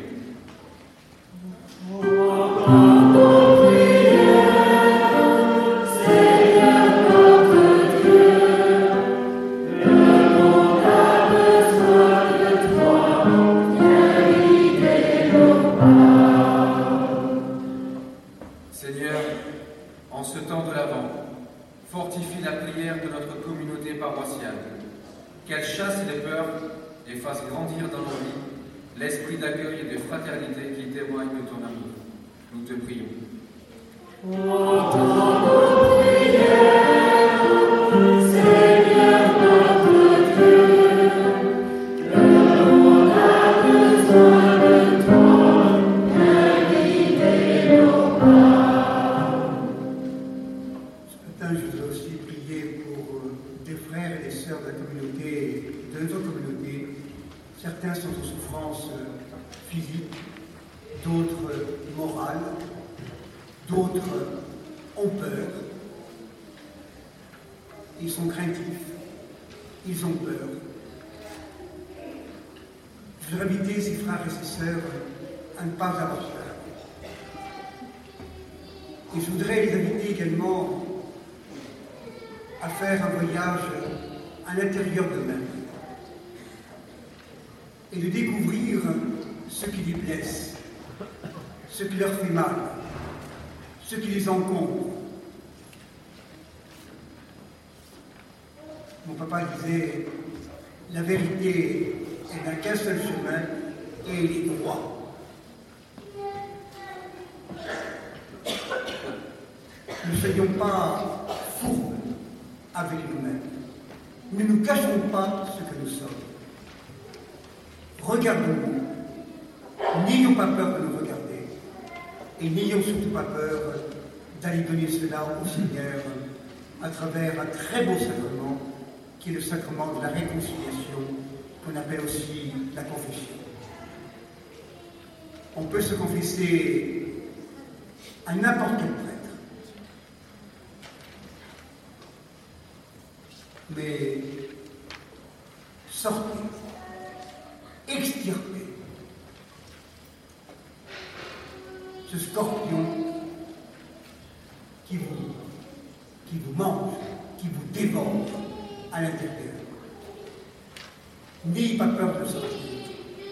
très 127.71 127.85
beau 127.85 128.08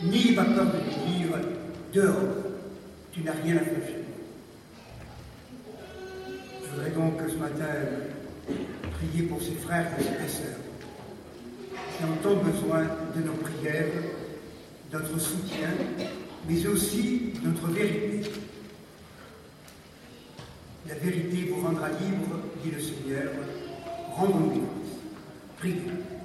ni 0.07 0.35
va 0.35 0.45
peur 0.45 0.67
de 0.67 0.79
te 0.79 1.99
dehors. 1.99 2.15
Tu 3.13 3.23
n'as 3.23 3.33
rien 3.33 3.57
à 3.57 3.61
faire. 3.61 3.77
Je 6.63 6.71
voudrais 6.71 6.91
donc 6.91 7.15
ce 7.29 7.37
matin 7.37 7.65
prier 8.93 9.23
pour 9.27 9.43
ses 9.43 9.55
frères 9.55 9.91
et 9.99 10.03
ses 10.03 10.37
sœurs 10.37 10.59
qui 11.97 12.05
ont 12.05 12.17
tant 12.23 12.37
besoin 12.43 12.83
de 13.17 13.23
nos 13.23 13.33
prières, 13.35 13.87
de 14.93 14.99
notre 14.99 15.19
soutien, 15.19 15.69
mais 16.49 16.67
aussi 16.67 17.33
de 17.43 17.49
notre 17.49 17.69
vérité. 17.69 18.31
La 20.89 20.95
vérité 20.95 21.51
vous 21.51 21.67
rendra 21.67 21.89
libre, 21.89 22.41
dit 22.63 22.71
le 22.71 22.81
Seigneur. 22.81 23.33
Rendons-nous 24.13 24.51
grâce. 24.51 25.01
Priez. 25.59 26.16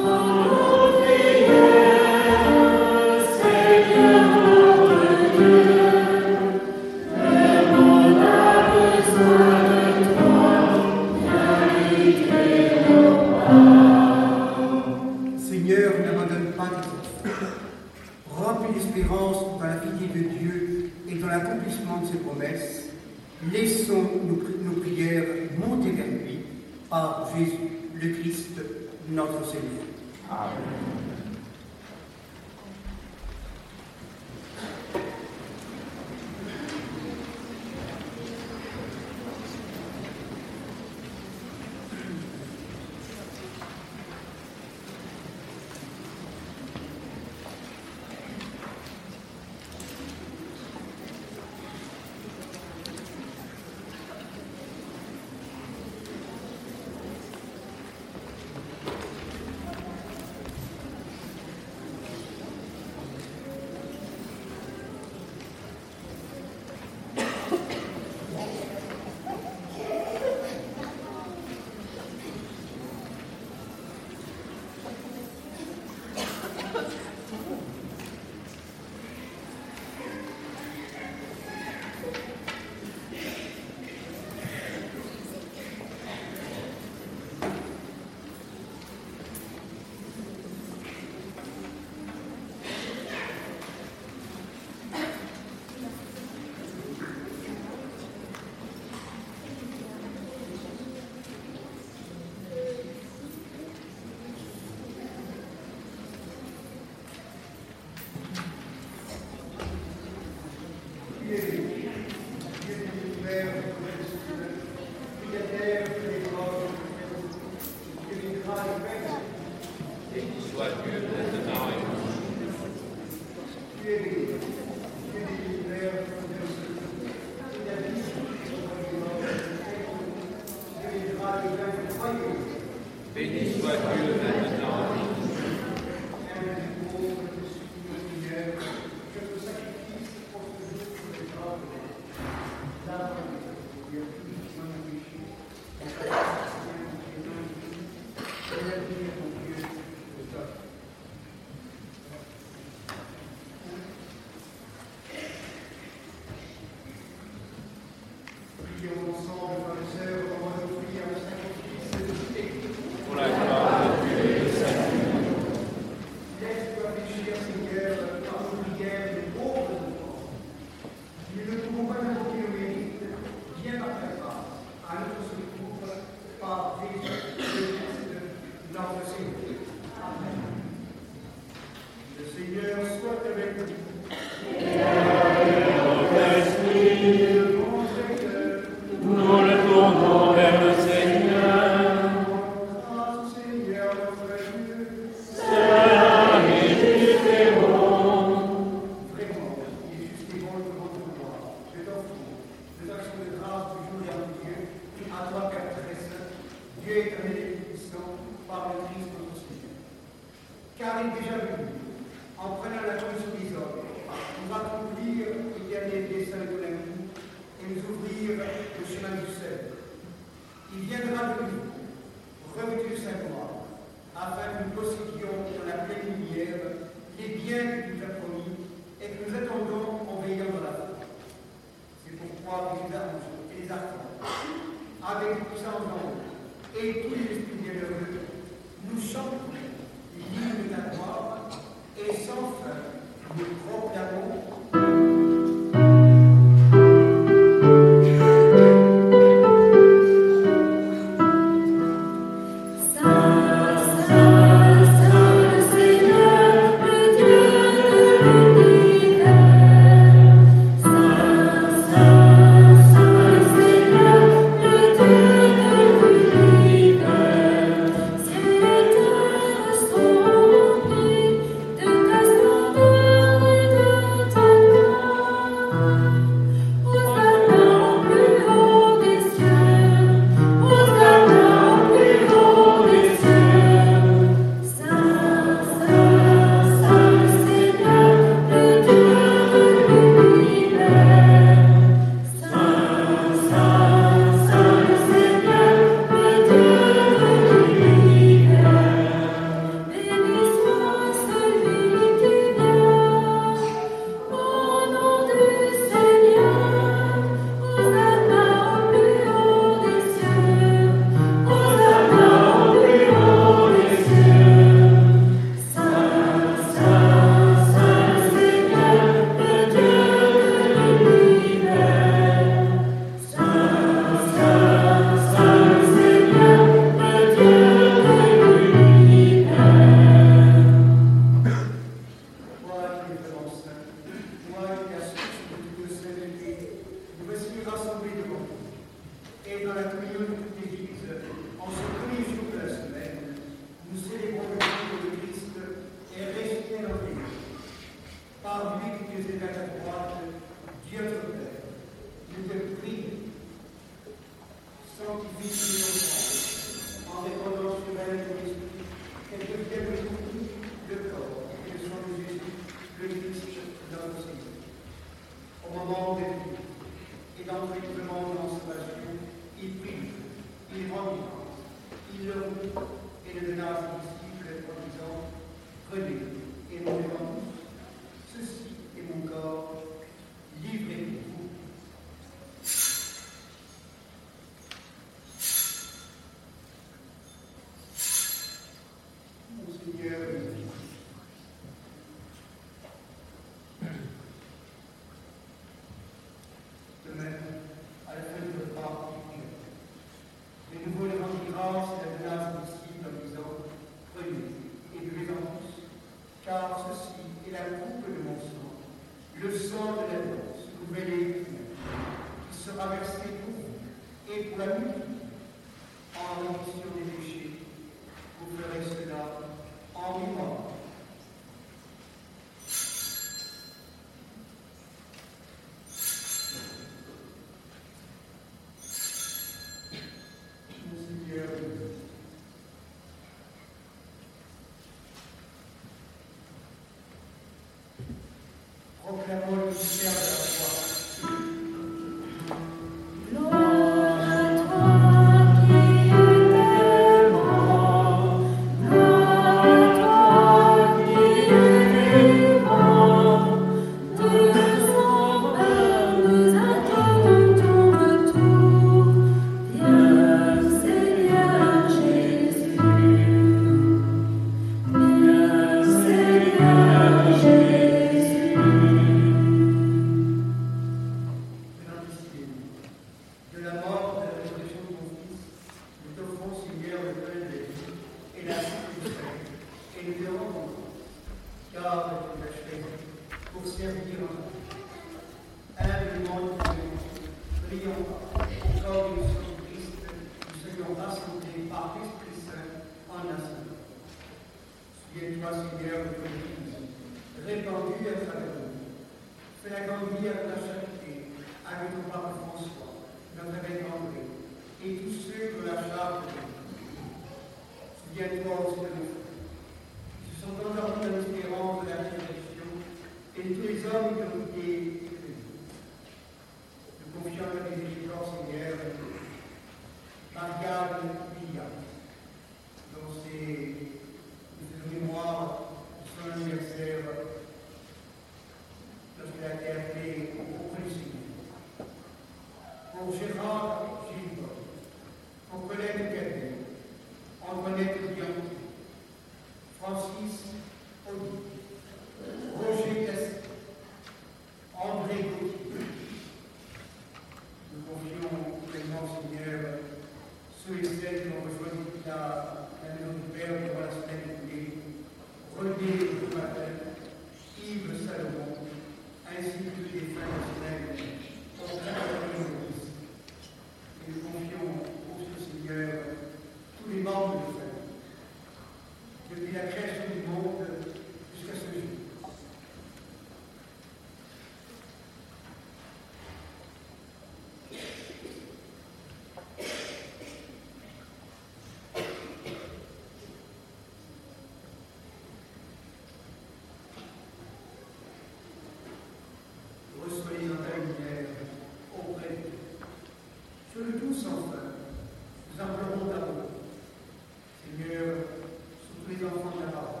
les 599.20 599.26
enfants 599.26 599.52
de 599.54 599.66
la 599.66 599.72
parole. 599.72 600.00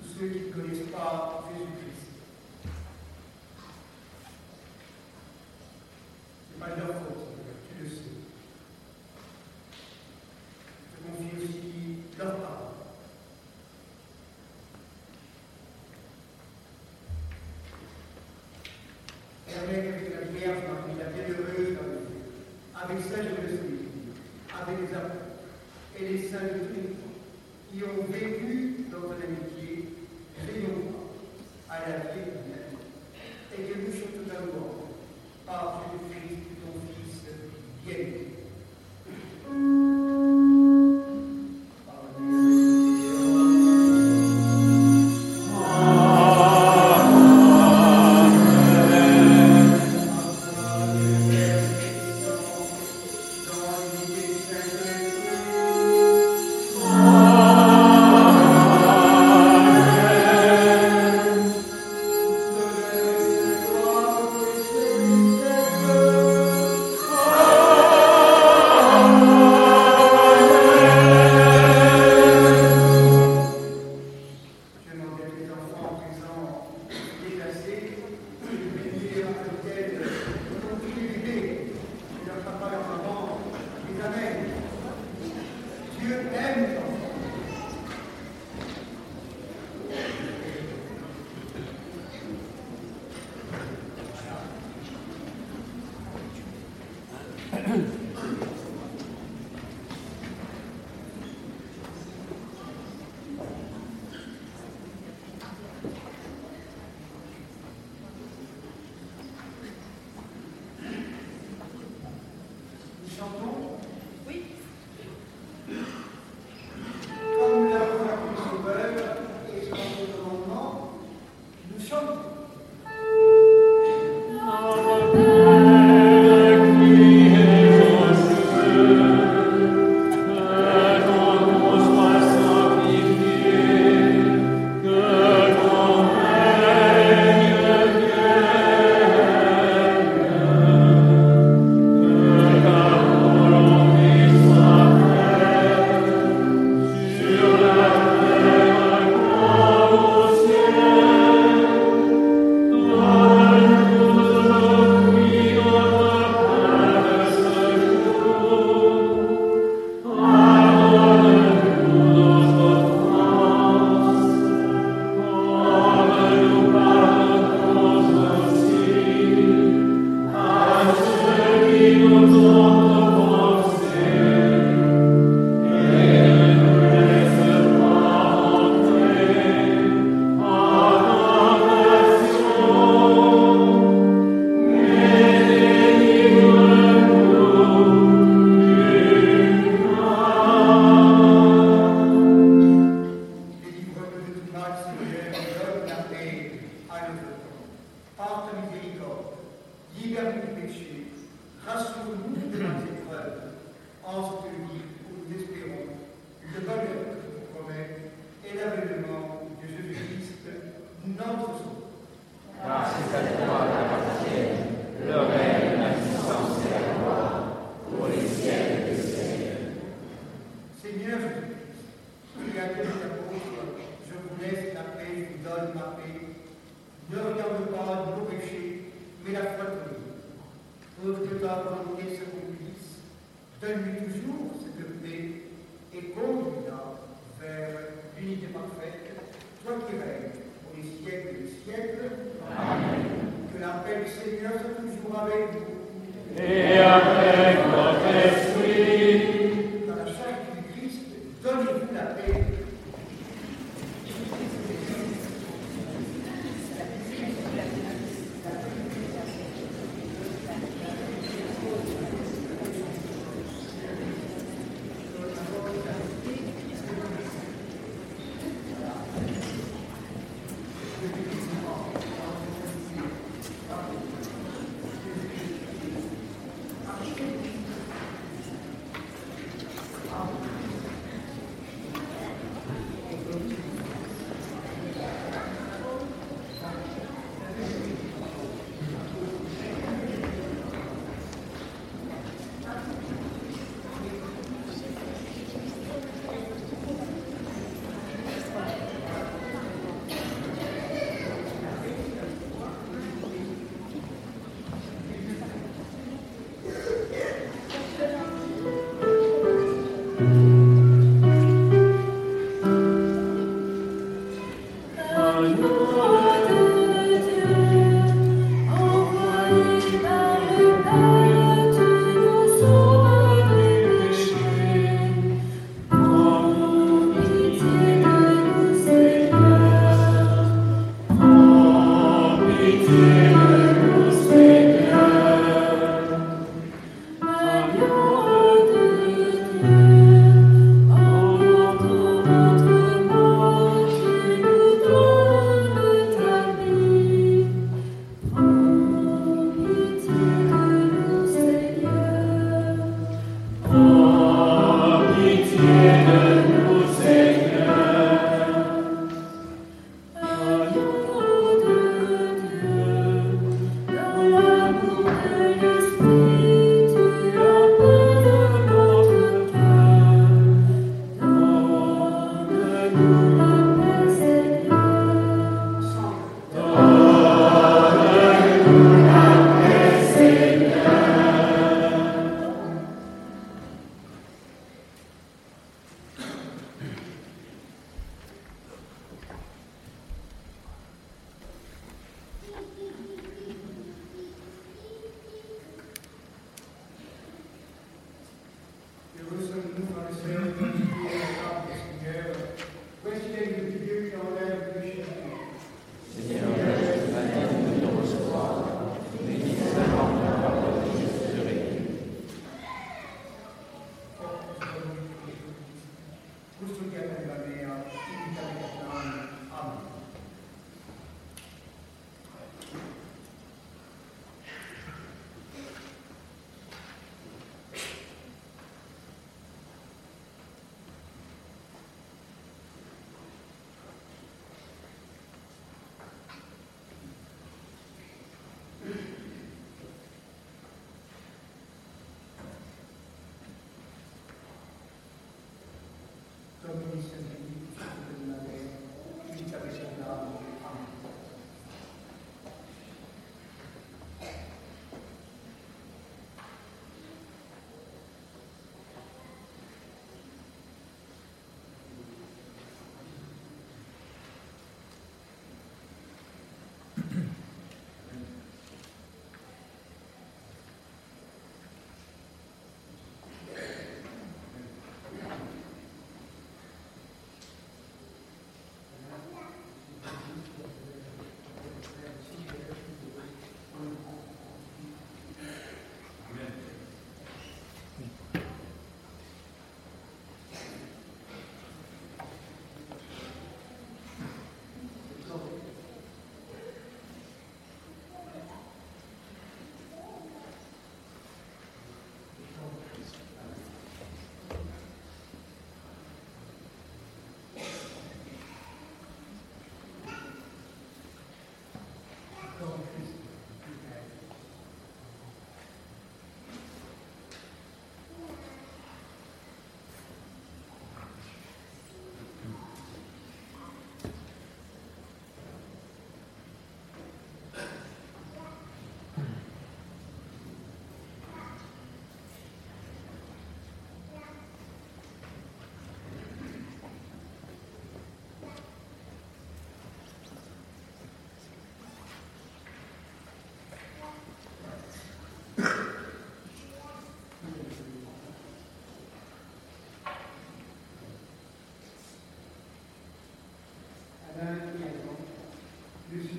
Tous 0.00 0.08
ceux 0.18 0.28
qui 0.28 0.38
ne 0.46 0.52
connaissent 0.52 0.90
pas 0.92 1.44
Jésus-Christ. 1.50 2.06
Ce 6.46 6.54
n'est 6.54 6.60
pas 6.60 6.76
leur 6.76 6.94
faute, 6.98 7.34
tu 7.68 7.82
le 7.82 7.88
sais. 7.88 8.14
Je 10.90 10.96
confie 11.08 11.36
aussi 11.36 11.96
leur 12.18 12.36
parole. 12.36 12.58
Avec 19.56 19.84
la 20.14 20.38
Vierge 20.38 20.62
Marie, 20.68 20.98
la 20.98 21.06
bienheureuse, 21.06 21.78
avec 22.82 22.98
ça, 23.00 23.16
je 23.22 23.43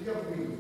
you 0.06 0.14
have 0.14 0.24
to 0.24 0.38
be 0.38 0.55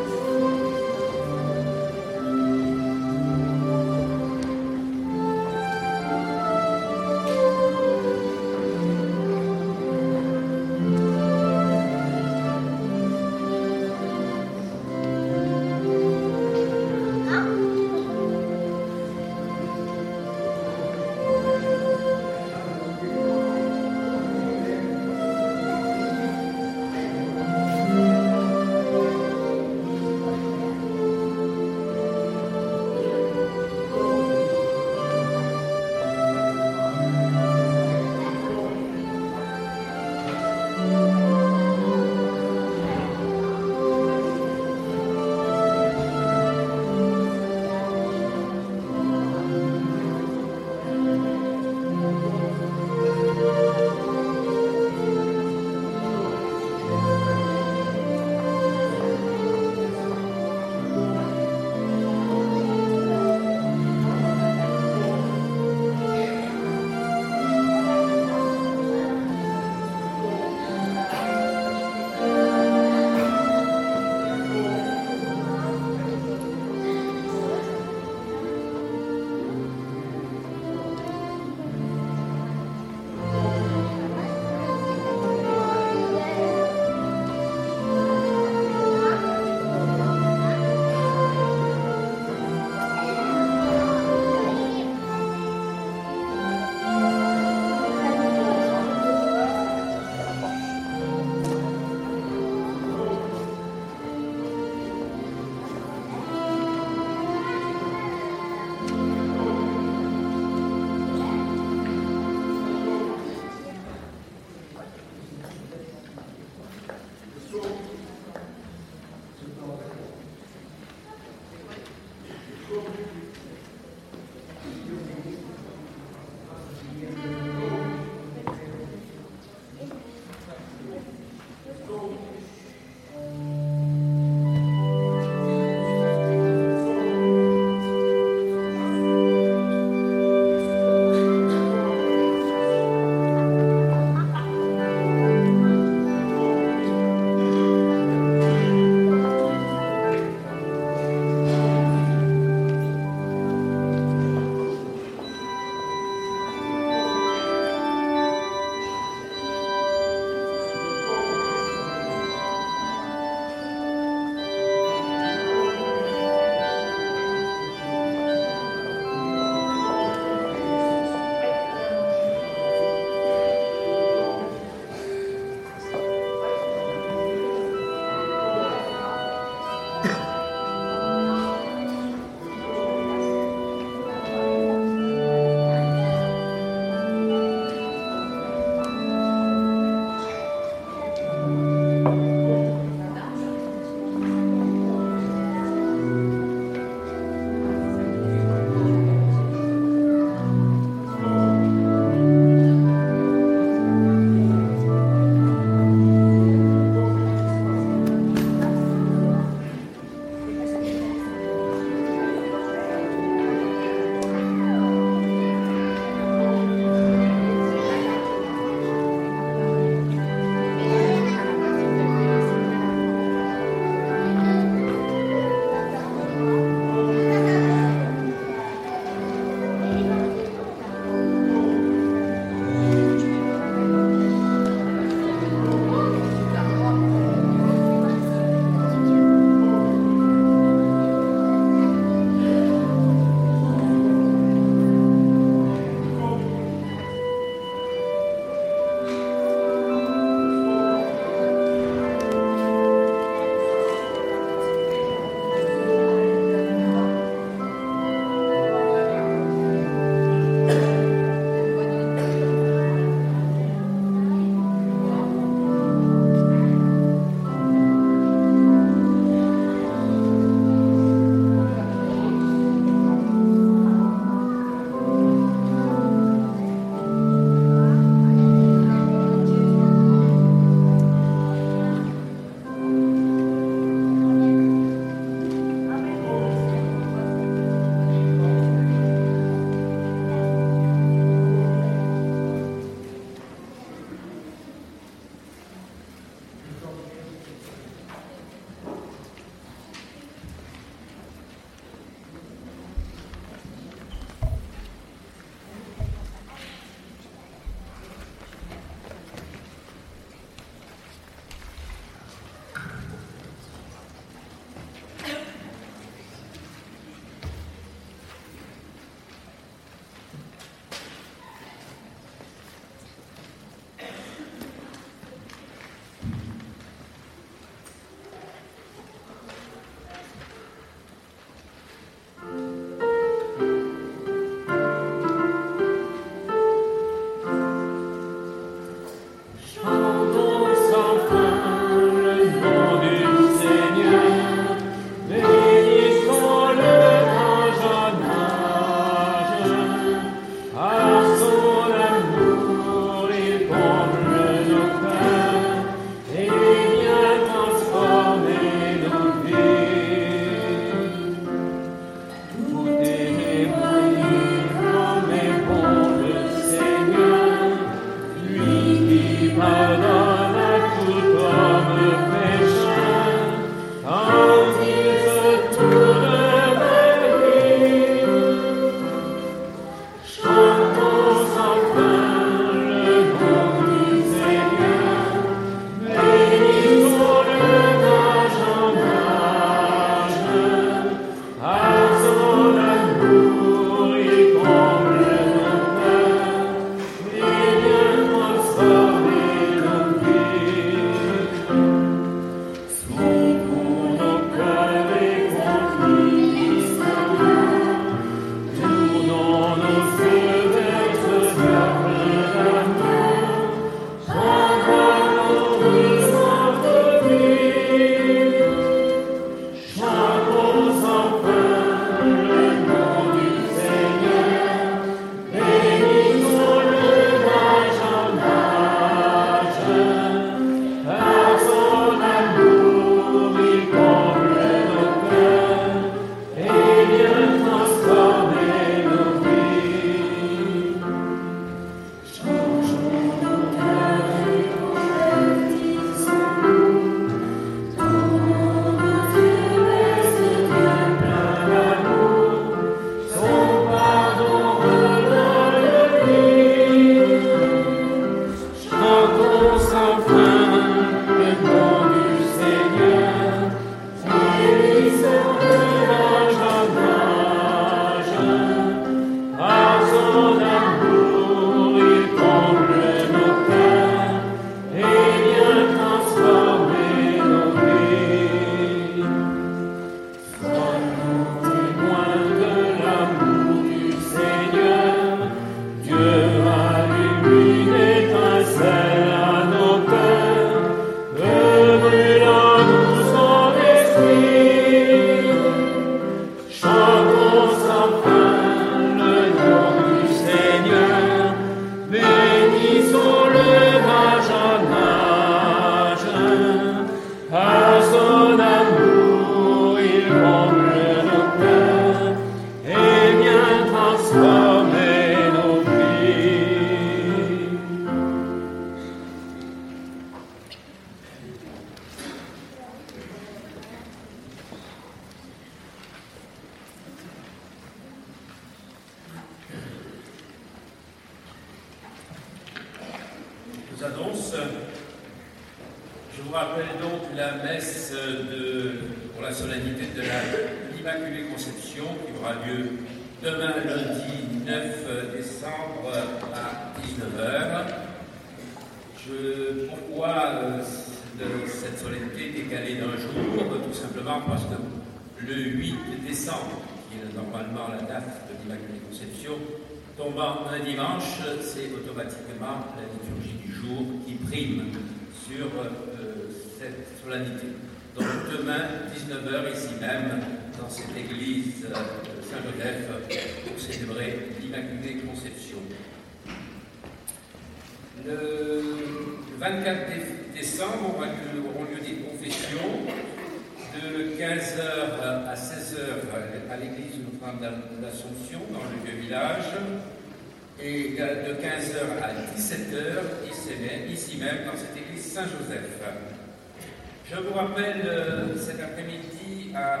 Je 597.34 597.38
vous 597.38 597.54
rappelle 597.54 598.02
euh, 598.04 598.58
cet 598.58 598.78
après-midi 598.78 599.72
à 599.74 600.00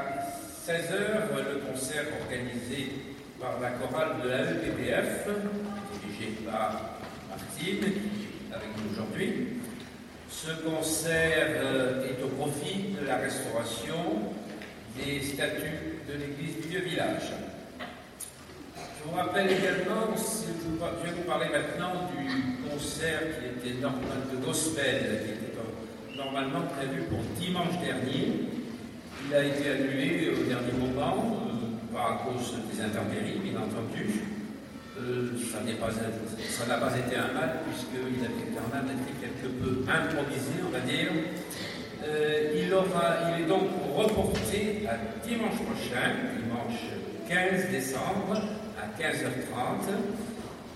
16h 0.66 1.32
le 1.34 1.60
concert 1.60 2.04
organisé 2.20 2.92
par 3.40 3.58
la 3.58 3.70
chorale 3.70 4.20
de 4.22 4.28
la 4.28 4.40
EPBF, 4.42 5.28
dirigée 5.94 6.32
par 6.44 6.98
Martine, 7.30 7.80
qui 7.80 7.80
est 7.80 8.54
avec 8.54 8.68
nous 8.76 8.92
aujourd'hui. 8.92 9.48
Ce 10.28 10.50
concert 10.62 11.48
euh, 11.56 12.04
est 12.04 12.22
au 12.22 12.28
profit 12.28 12.96
de 13.00 13.06
la 13.06 13.16
restauration 13.16 14.34
des 14.98 15.22
statues 15.22 16.00
de 16.06 16.12
l'église 16.12 16.60
du 16.60 16.68
Vieux 16.68 16.82
Village. 16.82 17.32
Je 18.76 19.08
vous 19.08 19.16
rappelle 19.16 19.46
également, 19.46 20.14
si 20.16 20.48
je, 20.48 20.68
vous, 20.68 20.76
vais 20.76 21.12
vous 21.16 21.22
parler 21.22 21.46
maintenant 21.48 22.10
du 22.14 22.68
concert 22.68 23.20
qui 23.20 23.68
était 23.70 23.80
normal 23.80 24.18
de 24.30 24.44
gospel, 24.44 25.38
normalement 26.24 26.66
prévu 26.76 27.02
pour 27.10 27.18
dimanche 27.38 27.78
dernier. 27.82 28.46
Il 29.26 29.34
a 29.34 29.44
été 29.44 29.70
annulé 29.70 30.30
au 30.30 30.44
dernier 30.44 30.74
moment, 30.78 31.46
euh, 31.46 31.94
pas 31.94 32.14
à 32.14 32.20
cause 32.24 32.54
des 32.70 32.80
intempéries, 32.80 33.38
bien 33.42 33.58
entendu. 33.58 34.06
Euh, 34.98 35.30
ça 35.50 35.58
n'a 36.66 36.76
pas, 36.78 36.96
été 36.96 37.16
un 37.16 37.32
mal, 37.32 37.60
puisqu'il 37.66 38.22
avait 38.22 38.50
quand 38.54 38.70
même 38.74 38.90
été 38.98 39.12
quelque 39.20 39.48
peu 39.58 39.82
improvisé, 39.90 40.62
on 40.66 40.70
va 40.70 40.80
dire. 40.80 41.10
Euh, 42.04 42.52
il, 42.54 43.42
est 43.42 43.46
donc 43.46 43.68
reporté 43.96 44.86
à 44.88 45.26
dimanche 45.26 45.58
prochain, 45.62 46.10
dimanche 46.36 46.80
15 47.28 47.70
décembre, 47.70 48.42
à 48.78 49.00
15h30, 49.00 49.92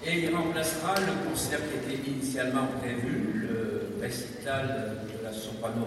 et 0.07 0.21
il 0.23 0.35
remplacera 0.35 0.95
le 1.01 1.29
concert 1.29 1.59
qui 1.59 1.93
était 1.93 2.11
initialement 2.11 2.69
prévu, 2.81 3.49
le 3.49 4.01
récital 4.01 4.97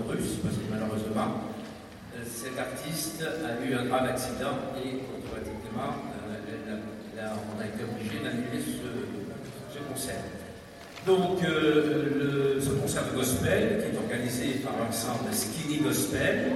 russe, 0.07 0.39
parce 0.43 0.56
que 0.56 0.68
malheureusement, 0.69 1.41
euh, 2.15 2.23
cet 2.26 2.57
artiste 2.57 3.23
a 3.23 3.65
eu 3.65 3.73
un 3.76 3.85
grave 3.85 4.10
accident 4.10 4.57
et 4.77 4.99
automatiquement, 5.15 5.95
euh, 6.27 7.27
on 7.56 7.61
a 7.61 7.65
été 7.65 7.84
obligé 7.84 8.23
d'annuler 8.23 8.60
ce, 8.64 9.80
concert. 9.89 10.23
Donc, 11.06 11.43
euh, 11.43 12.60
ce 12.61 12.69
concert 12.72 13.03
de 13.11 13.18
gospel, 13.18 13.81
qui 13.81 13.95
est 13.95 13.97
organisé 13.97 14.60
par 14.64 14.73
l'ensemble 14.77 15.34
Skinny 15.34 15.77
Gospel, 15.77 16.51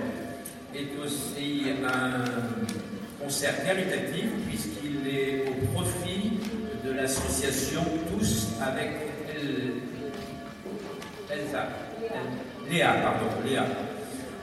est 0.76 0.90
aussi 1.04 1.64
un 1.86 3.24
concert 3.24 3.64
caritatif, 3.66 4.26
puisqu'il 4.48 5.08
est 5.08 5.46
au 5.50 5.66
profit 5.74 6.40
de 6.86 6.92
l'association 6.92 7.84
Tous 8.12 8.48
avec 8.62 8.92
Elsa. 11.30 11.68
Léa, 12.70 12.94
pardon, 13.04 13.28
Léa. 13.46 13.66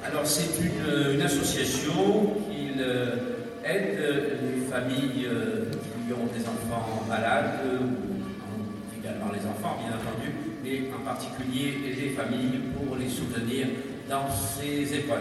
Alors 0.04 0.26
c'est 0.26 0.50
une, 0.60 1.20
association 1.22 2.34
qui 2.48 2.80
euh, 2.80 3.16
aide 3.64 3.98
euh, 3.98 4.36
les 4.42 4.66
familles 4.70 5.26
euh, 5.26 5.70
qui 6.06 6.12
ont 6.12 6.26
des 6.26 6.42
enfants 6.42 7.04
malades, 7.08 7.60
ou 7.64 8.98
également 8.98 9.30
les 9.32 9.46
enfants 9.46 9.78
bien 9.78 9.96
entendu, 9.96 10.32
mais 10.64 10.90
en 10.94 11.04
particulier 11.04 11.94
les 11.96 12.10
familles 12.10 12.60
pour 12.74 12.96
les 12.96 13.08
soutenir 13.08 13.66
dans 14.08 14.28
ces 14.30 14.94
épreuves. 14.94 15.20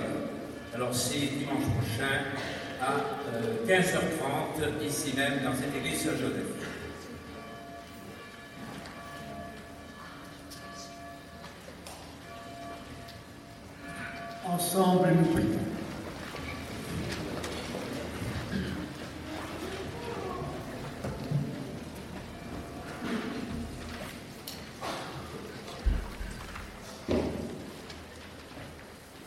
Alors 0.74 0.94
c'est 0.94 1.38
dimanche 1.38 1.68
prochain 1.78 2.24
à 2.82 2.96
15h30, 3.68 4.88
ici 4.88 5.14
même 5.16 5.40
dans 5.44 5.54
cette 5.54 5.76
église 5.76 6.02
Saint-Joseph. 6.02 6.79
Ensemble, 14.52 15.10
nous 15.16 15.32
prions. 15.32 15.48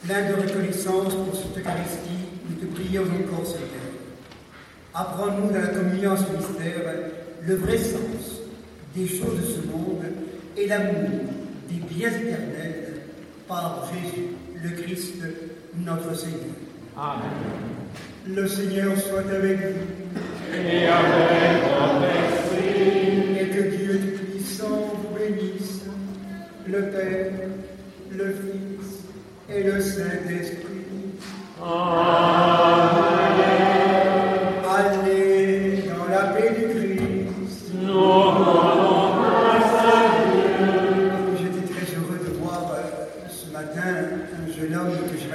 Plein 0.03 0.28
de 0.28 0.35
reconnaissance 0.35 1.15
pour 1.15 1.36
cette 1.36 1.57
Eucharistie, 1.57 2.09
nous 2.49 2.57
te 2.57 2.74
prions 2.74 3.03
encore, 3.03 3.47
Seigneur. 3.47 3.69
Apprends-nous 4.93 5.53
dans 5.53 5.61
la 5.61 5.69
communion 5.69 6.16
ce 6.16 6.36
mystère 6.36 6.82
le 7.43 7.55
vrai 7.55 7.78
sens 7.78 8.40
des 8.97 9.07
choses 9.07 9.40
de 9.40 9.47
ce 9.47 9.69
monde 9.69 10.05
et 10.57 10.66
l'amour 10.66 11.11
des 11.69 11.94
biens 11.94 12.11
éternels 12.11 13.03
par 13.47 13.89
Jésus 13.93 14.41
le 14.63 14.71
Christ, 14.71 15.15
notre 15.77 16.15
Seigneur. 16.17 16.41
Amen. 16.97 17.23
Le 18.27 18.47
Seigneur 18.47 18.97
soit 18.97 19.29
avec 19.31 19.59
vous. 19.59 20.57
Et 20.57 20.87
avec 20.87 21.63
esprit. 22.15 23.39
Et 23.41 23.49
que 23.49 23.77
Dieu-Puissant 23.77 24.95
vous 24.95 25.17
bénisse, 25.19 25.83
le 26.67 26.83
Père, 26.91 27.33
le 28.17 28.27
Fils 28.27 29.05
et 29.49 29.63
le 29.65 29.81
Saint-Esprit. 29.81 30.87
Amen. 31.61 32.52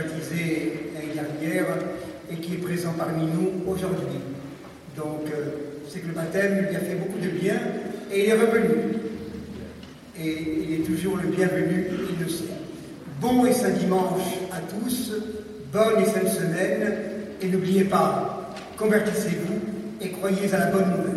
baptisé 0.07 0.91
l'année 0.93 1.13
dernière 1.13 1.65
et 2.31 2.35
qui 2.35 2.53
est 2.53 2.57
présent 2.57 2.93
parmi 2.97 3.25
nous 3.25 3.71
aujourd'hui. 3.71 4.19
Donc, 4.95 5.27
euh, 5.31 5.49
c'est 5.87 5.99
que 5.99 6.07
le 6.07 6.13
baptême 6.13 6.67
lui 6.67 6.75
a 6.75 6.79
fait 6.79 6.95
beaucoup 6.95 7.19
de 7.19 7.29
bien 7.29 7.59
et 8.11 8.23
il 8.23 8.29
est 8.29 8.33
revenu. 8.33 8.75
Et 10.19 10.63
il 10.63 10.73
est 10.73 10.83
toujours 10.83 11.17
le 11.17 11.29
bienvenu, 11.29 11.87
il 12.09 12.23
le 12.23 12.29
sait. 12.29 12.45
Bon 13.21 13.45
et 13.45 13.53
saint 13.53 13.69
dimanche 13.69 14.37
à 14.51 14.59
tous, 14.61 15.13
bonne 15.71 16.01
et 16.01 16.05
sainte 16.05 16.29
semaine, 16.29 16.93
et 17.41 17.47
n'oubliez 17.47 17.83
pas, 17.83 18.53
convertissez-vous 18.77 19.59
et 20.01 20.09
croyez 20.09 20.53
à 20.53 20.59
la 20.59 20.65
bonne 20.67 20.89
nouvelle. 20.89 21.16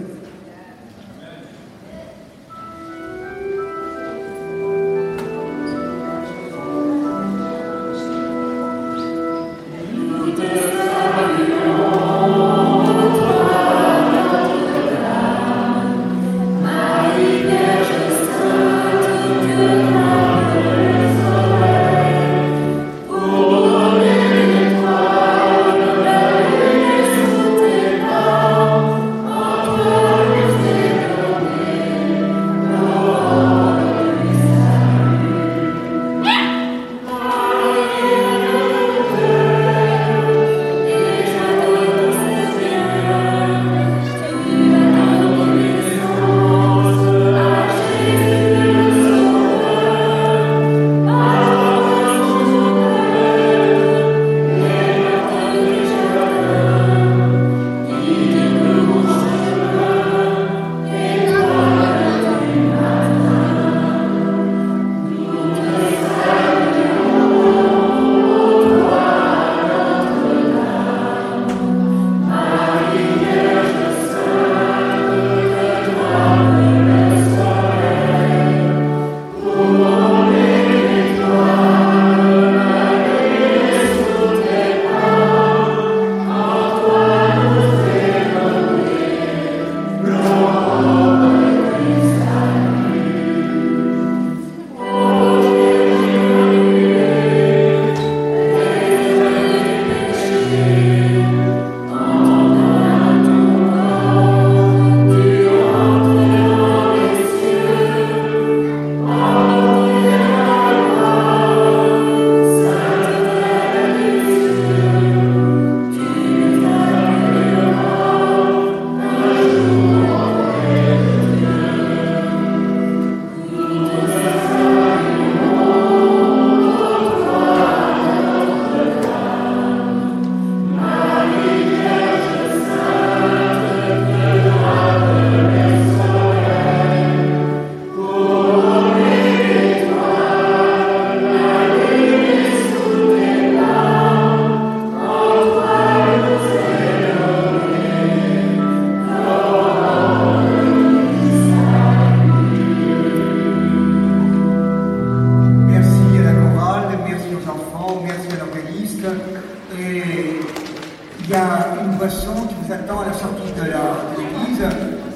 il 161.30 161.34
y 161.34 161.36
a 161.36 161.84
une 161.84 161.96
boisson 161.96 162.32
qui 162.48 162.54
vous 162.60 162.72
attend 162.72 163.02
à 163.02 163.06
la 163.06 163.12
sortie 163.12 163.52
de 163.56 163.62
l'église. 163.62 164.62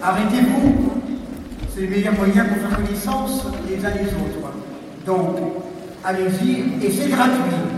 Arrêtez-vous. 0.00 0.92
C'est 1.74 1.80
le 1.80 1.88
meilleur 1.88 2.14
moyen 2.14 2.44
pour 2.44 2.56
faire 2.58 2.76
connaissance 2.76 3.46
les 3.68 3.84
uns 3.84 3.90
les 3.90 4.06
autres. 4.06 4.52
Donc, 5.04 5.38
allez-y 6.04 6.86
et 6.86 6.92
c'est 6.92 7.08
gratuit. 7.08 7.73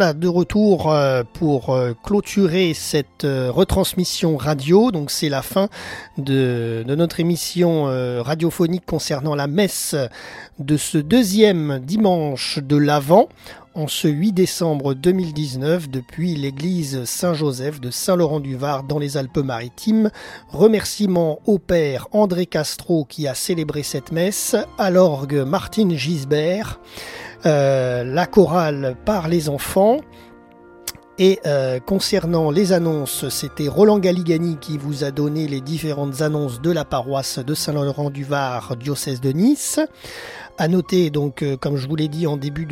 voilà, 0.00 0.14
de 0.14 0.28
retour 0.28 0.90
euh, 0.90 1.24
pour 1.34 1.74
euh, 1.74 1.92
clôturer 2.02 2.72
cette 2.72 3.24
euh, 3.24 3.50
retransmission 3.50 4.38
radio. 4.38 4.90
Donc 4.90 5.10
c'est 5.10 5.28
la 5.28 5.42
fin 5.42 5.68
de, 6.16 6.82
de, 6.86 6.94
notre 6.94 7.20
émission 7.20 7.84
radiophonique 8.22 8.86
concernant 8.86 9.34
la 9.34 9.46
messe 9.46 9.94
de 10.58 10.78
ce 10.78 10.96
deuxième 10.96 11.80
dimanche 11.80 12.60
de 12.60 12.76
l'Avent 12.76 13.28
en 13.74 13.88
ce 13.88 14.08
8 14.08 14.32
décembre 14.32 14.94
2019 14.94 15.90
depuis 15.90 16.34
l'église 16.34 17.04
Saint-Joseph 17.04 17.80
de 17.80 17.90
Saint-Laurent-du-Var 17.90 18.84
dans 18.84 18.98
les 18.98 19.18
Alpes-Maritimes. 19.18 20.10
Remerciements 20.48 21.40
au 21.44 21.58
père 21.58 22.08
André 22.12 22.46
Castro 22.46 23.04
qui 23.04 23.28
a 23.28 23.34
célébré 23.34 23.82
cette 23.82 24.12
messe, 24.12 24.56
à 24.78 24.90
l'orgue 24.90 25.44
Martine 25.46 25.94
Gisbert 25.94 26.80
la 27.44 28.26
chorale 28.26 28.96
par 29.04 29.28
les 29.28 29.48
enfants. 29.48 29.98
Et 31.22 31.38
euh, 31.44 31.80
concernant 31.80 32.50
les 32.50 32.72
annonces, 32.72 33.28
c'était 33.28 33.68
Roland 33.68 33.98
Galigani 33.98 34.56
qui 34.58 34.78
vous 34.78 35.04
a 35.04 35.10
donné 35.10 35.48
les 35.48 35.60
différentes 35.60 36.22
annonces 36.22 36.62
de 36.62 36.70
la 36.70 36.86
paroisse 36.86 37.38
de 37.38 37.52
Saint-Laurent-du-Var, 37.52 38.74
diocèse 38.76 39.20
de 39.20 39.30
Nice. 39.30 39.80
À 40.56 40.66
noter 40.66 41.10
donc, 41.10 41.42
euh, 41.42 41.58
comme 41.58 41.76
je 41.76 41.86
vous 41.86 41.94
l'ai 41.94 42.08
dit 42.08 42.26
en 42.26 42.38
début 42.38 42.64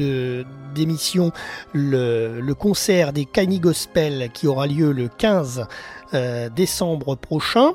d'émission, 0.75 1.31
le, 1.75 2.41
concert 2.55 3.13
des 3.13 3.27
Cani 3.27 3.61
Gospel 3.61 4.31
qui 4.33 4.47
aura 4.47 4.67
lieu 4.67 4.93
le 4.93 5.09
15 5.09 5.67
euh, 6.15 6.49
décembre 6.49 7.17
prochain 7.17 7.73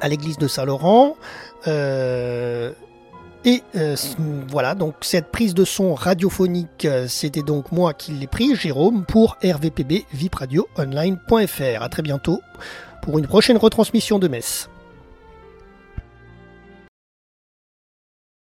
à 0.00 0.08
l'église 0.08 0.38
de 0.38 0.48
Saint-Laurent. 0.48 1.14
Et 3.48 3.62
euh, 3.76 3.96
voilà, 4.48 4.74
donc 4.74 4.96
cette 5.00 5.32
prise 5.32 5.54
de 5.54 5.64
son 5.64 5.94
radiophonique, 5.94 6.84
euh, 6.84 7.06
c'était 7.08 7.40
donc 7.42 7.72
moi 7.72 7.94
qui 7.94 8.12
l'ai 8.12 8.26
pris, 8.26 8.54
Jérôme, 8.54 9.06
pour 9.06 9.38
RVPB, 9.42 10.04
vipradioonline.fr. 10.12 11.82
À 11.82 11.88
très 11.88 12.02
bientôt 12.02 12.42
pour 13.00 13.18
une 13.18 13.26
prochaine 13.26 13.56
retransmission 13.56 14.18
de 14.18 14.28
messe. 14.28 14.68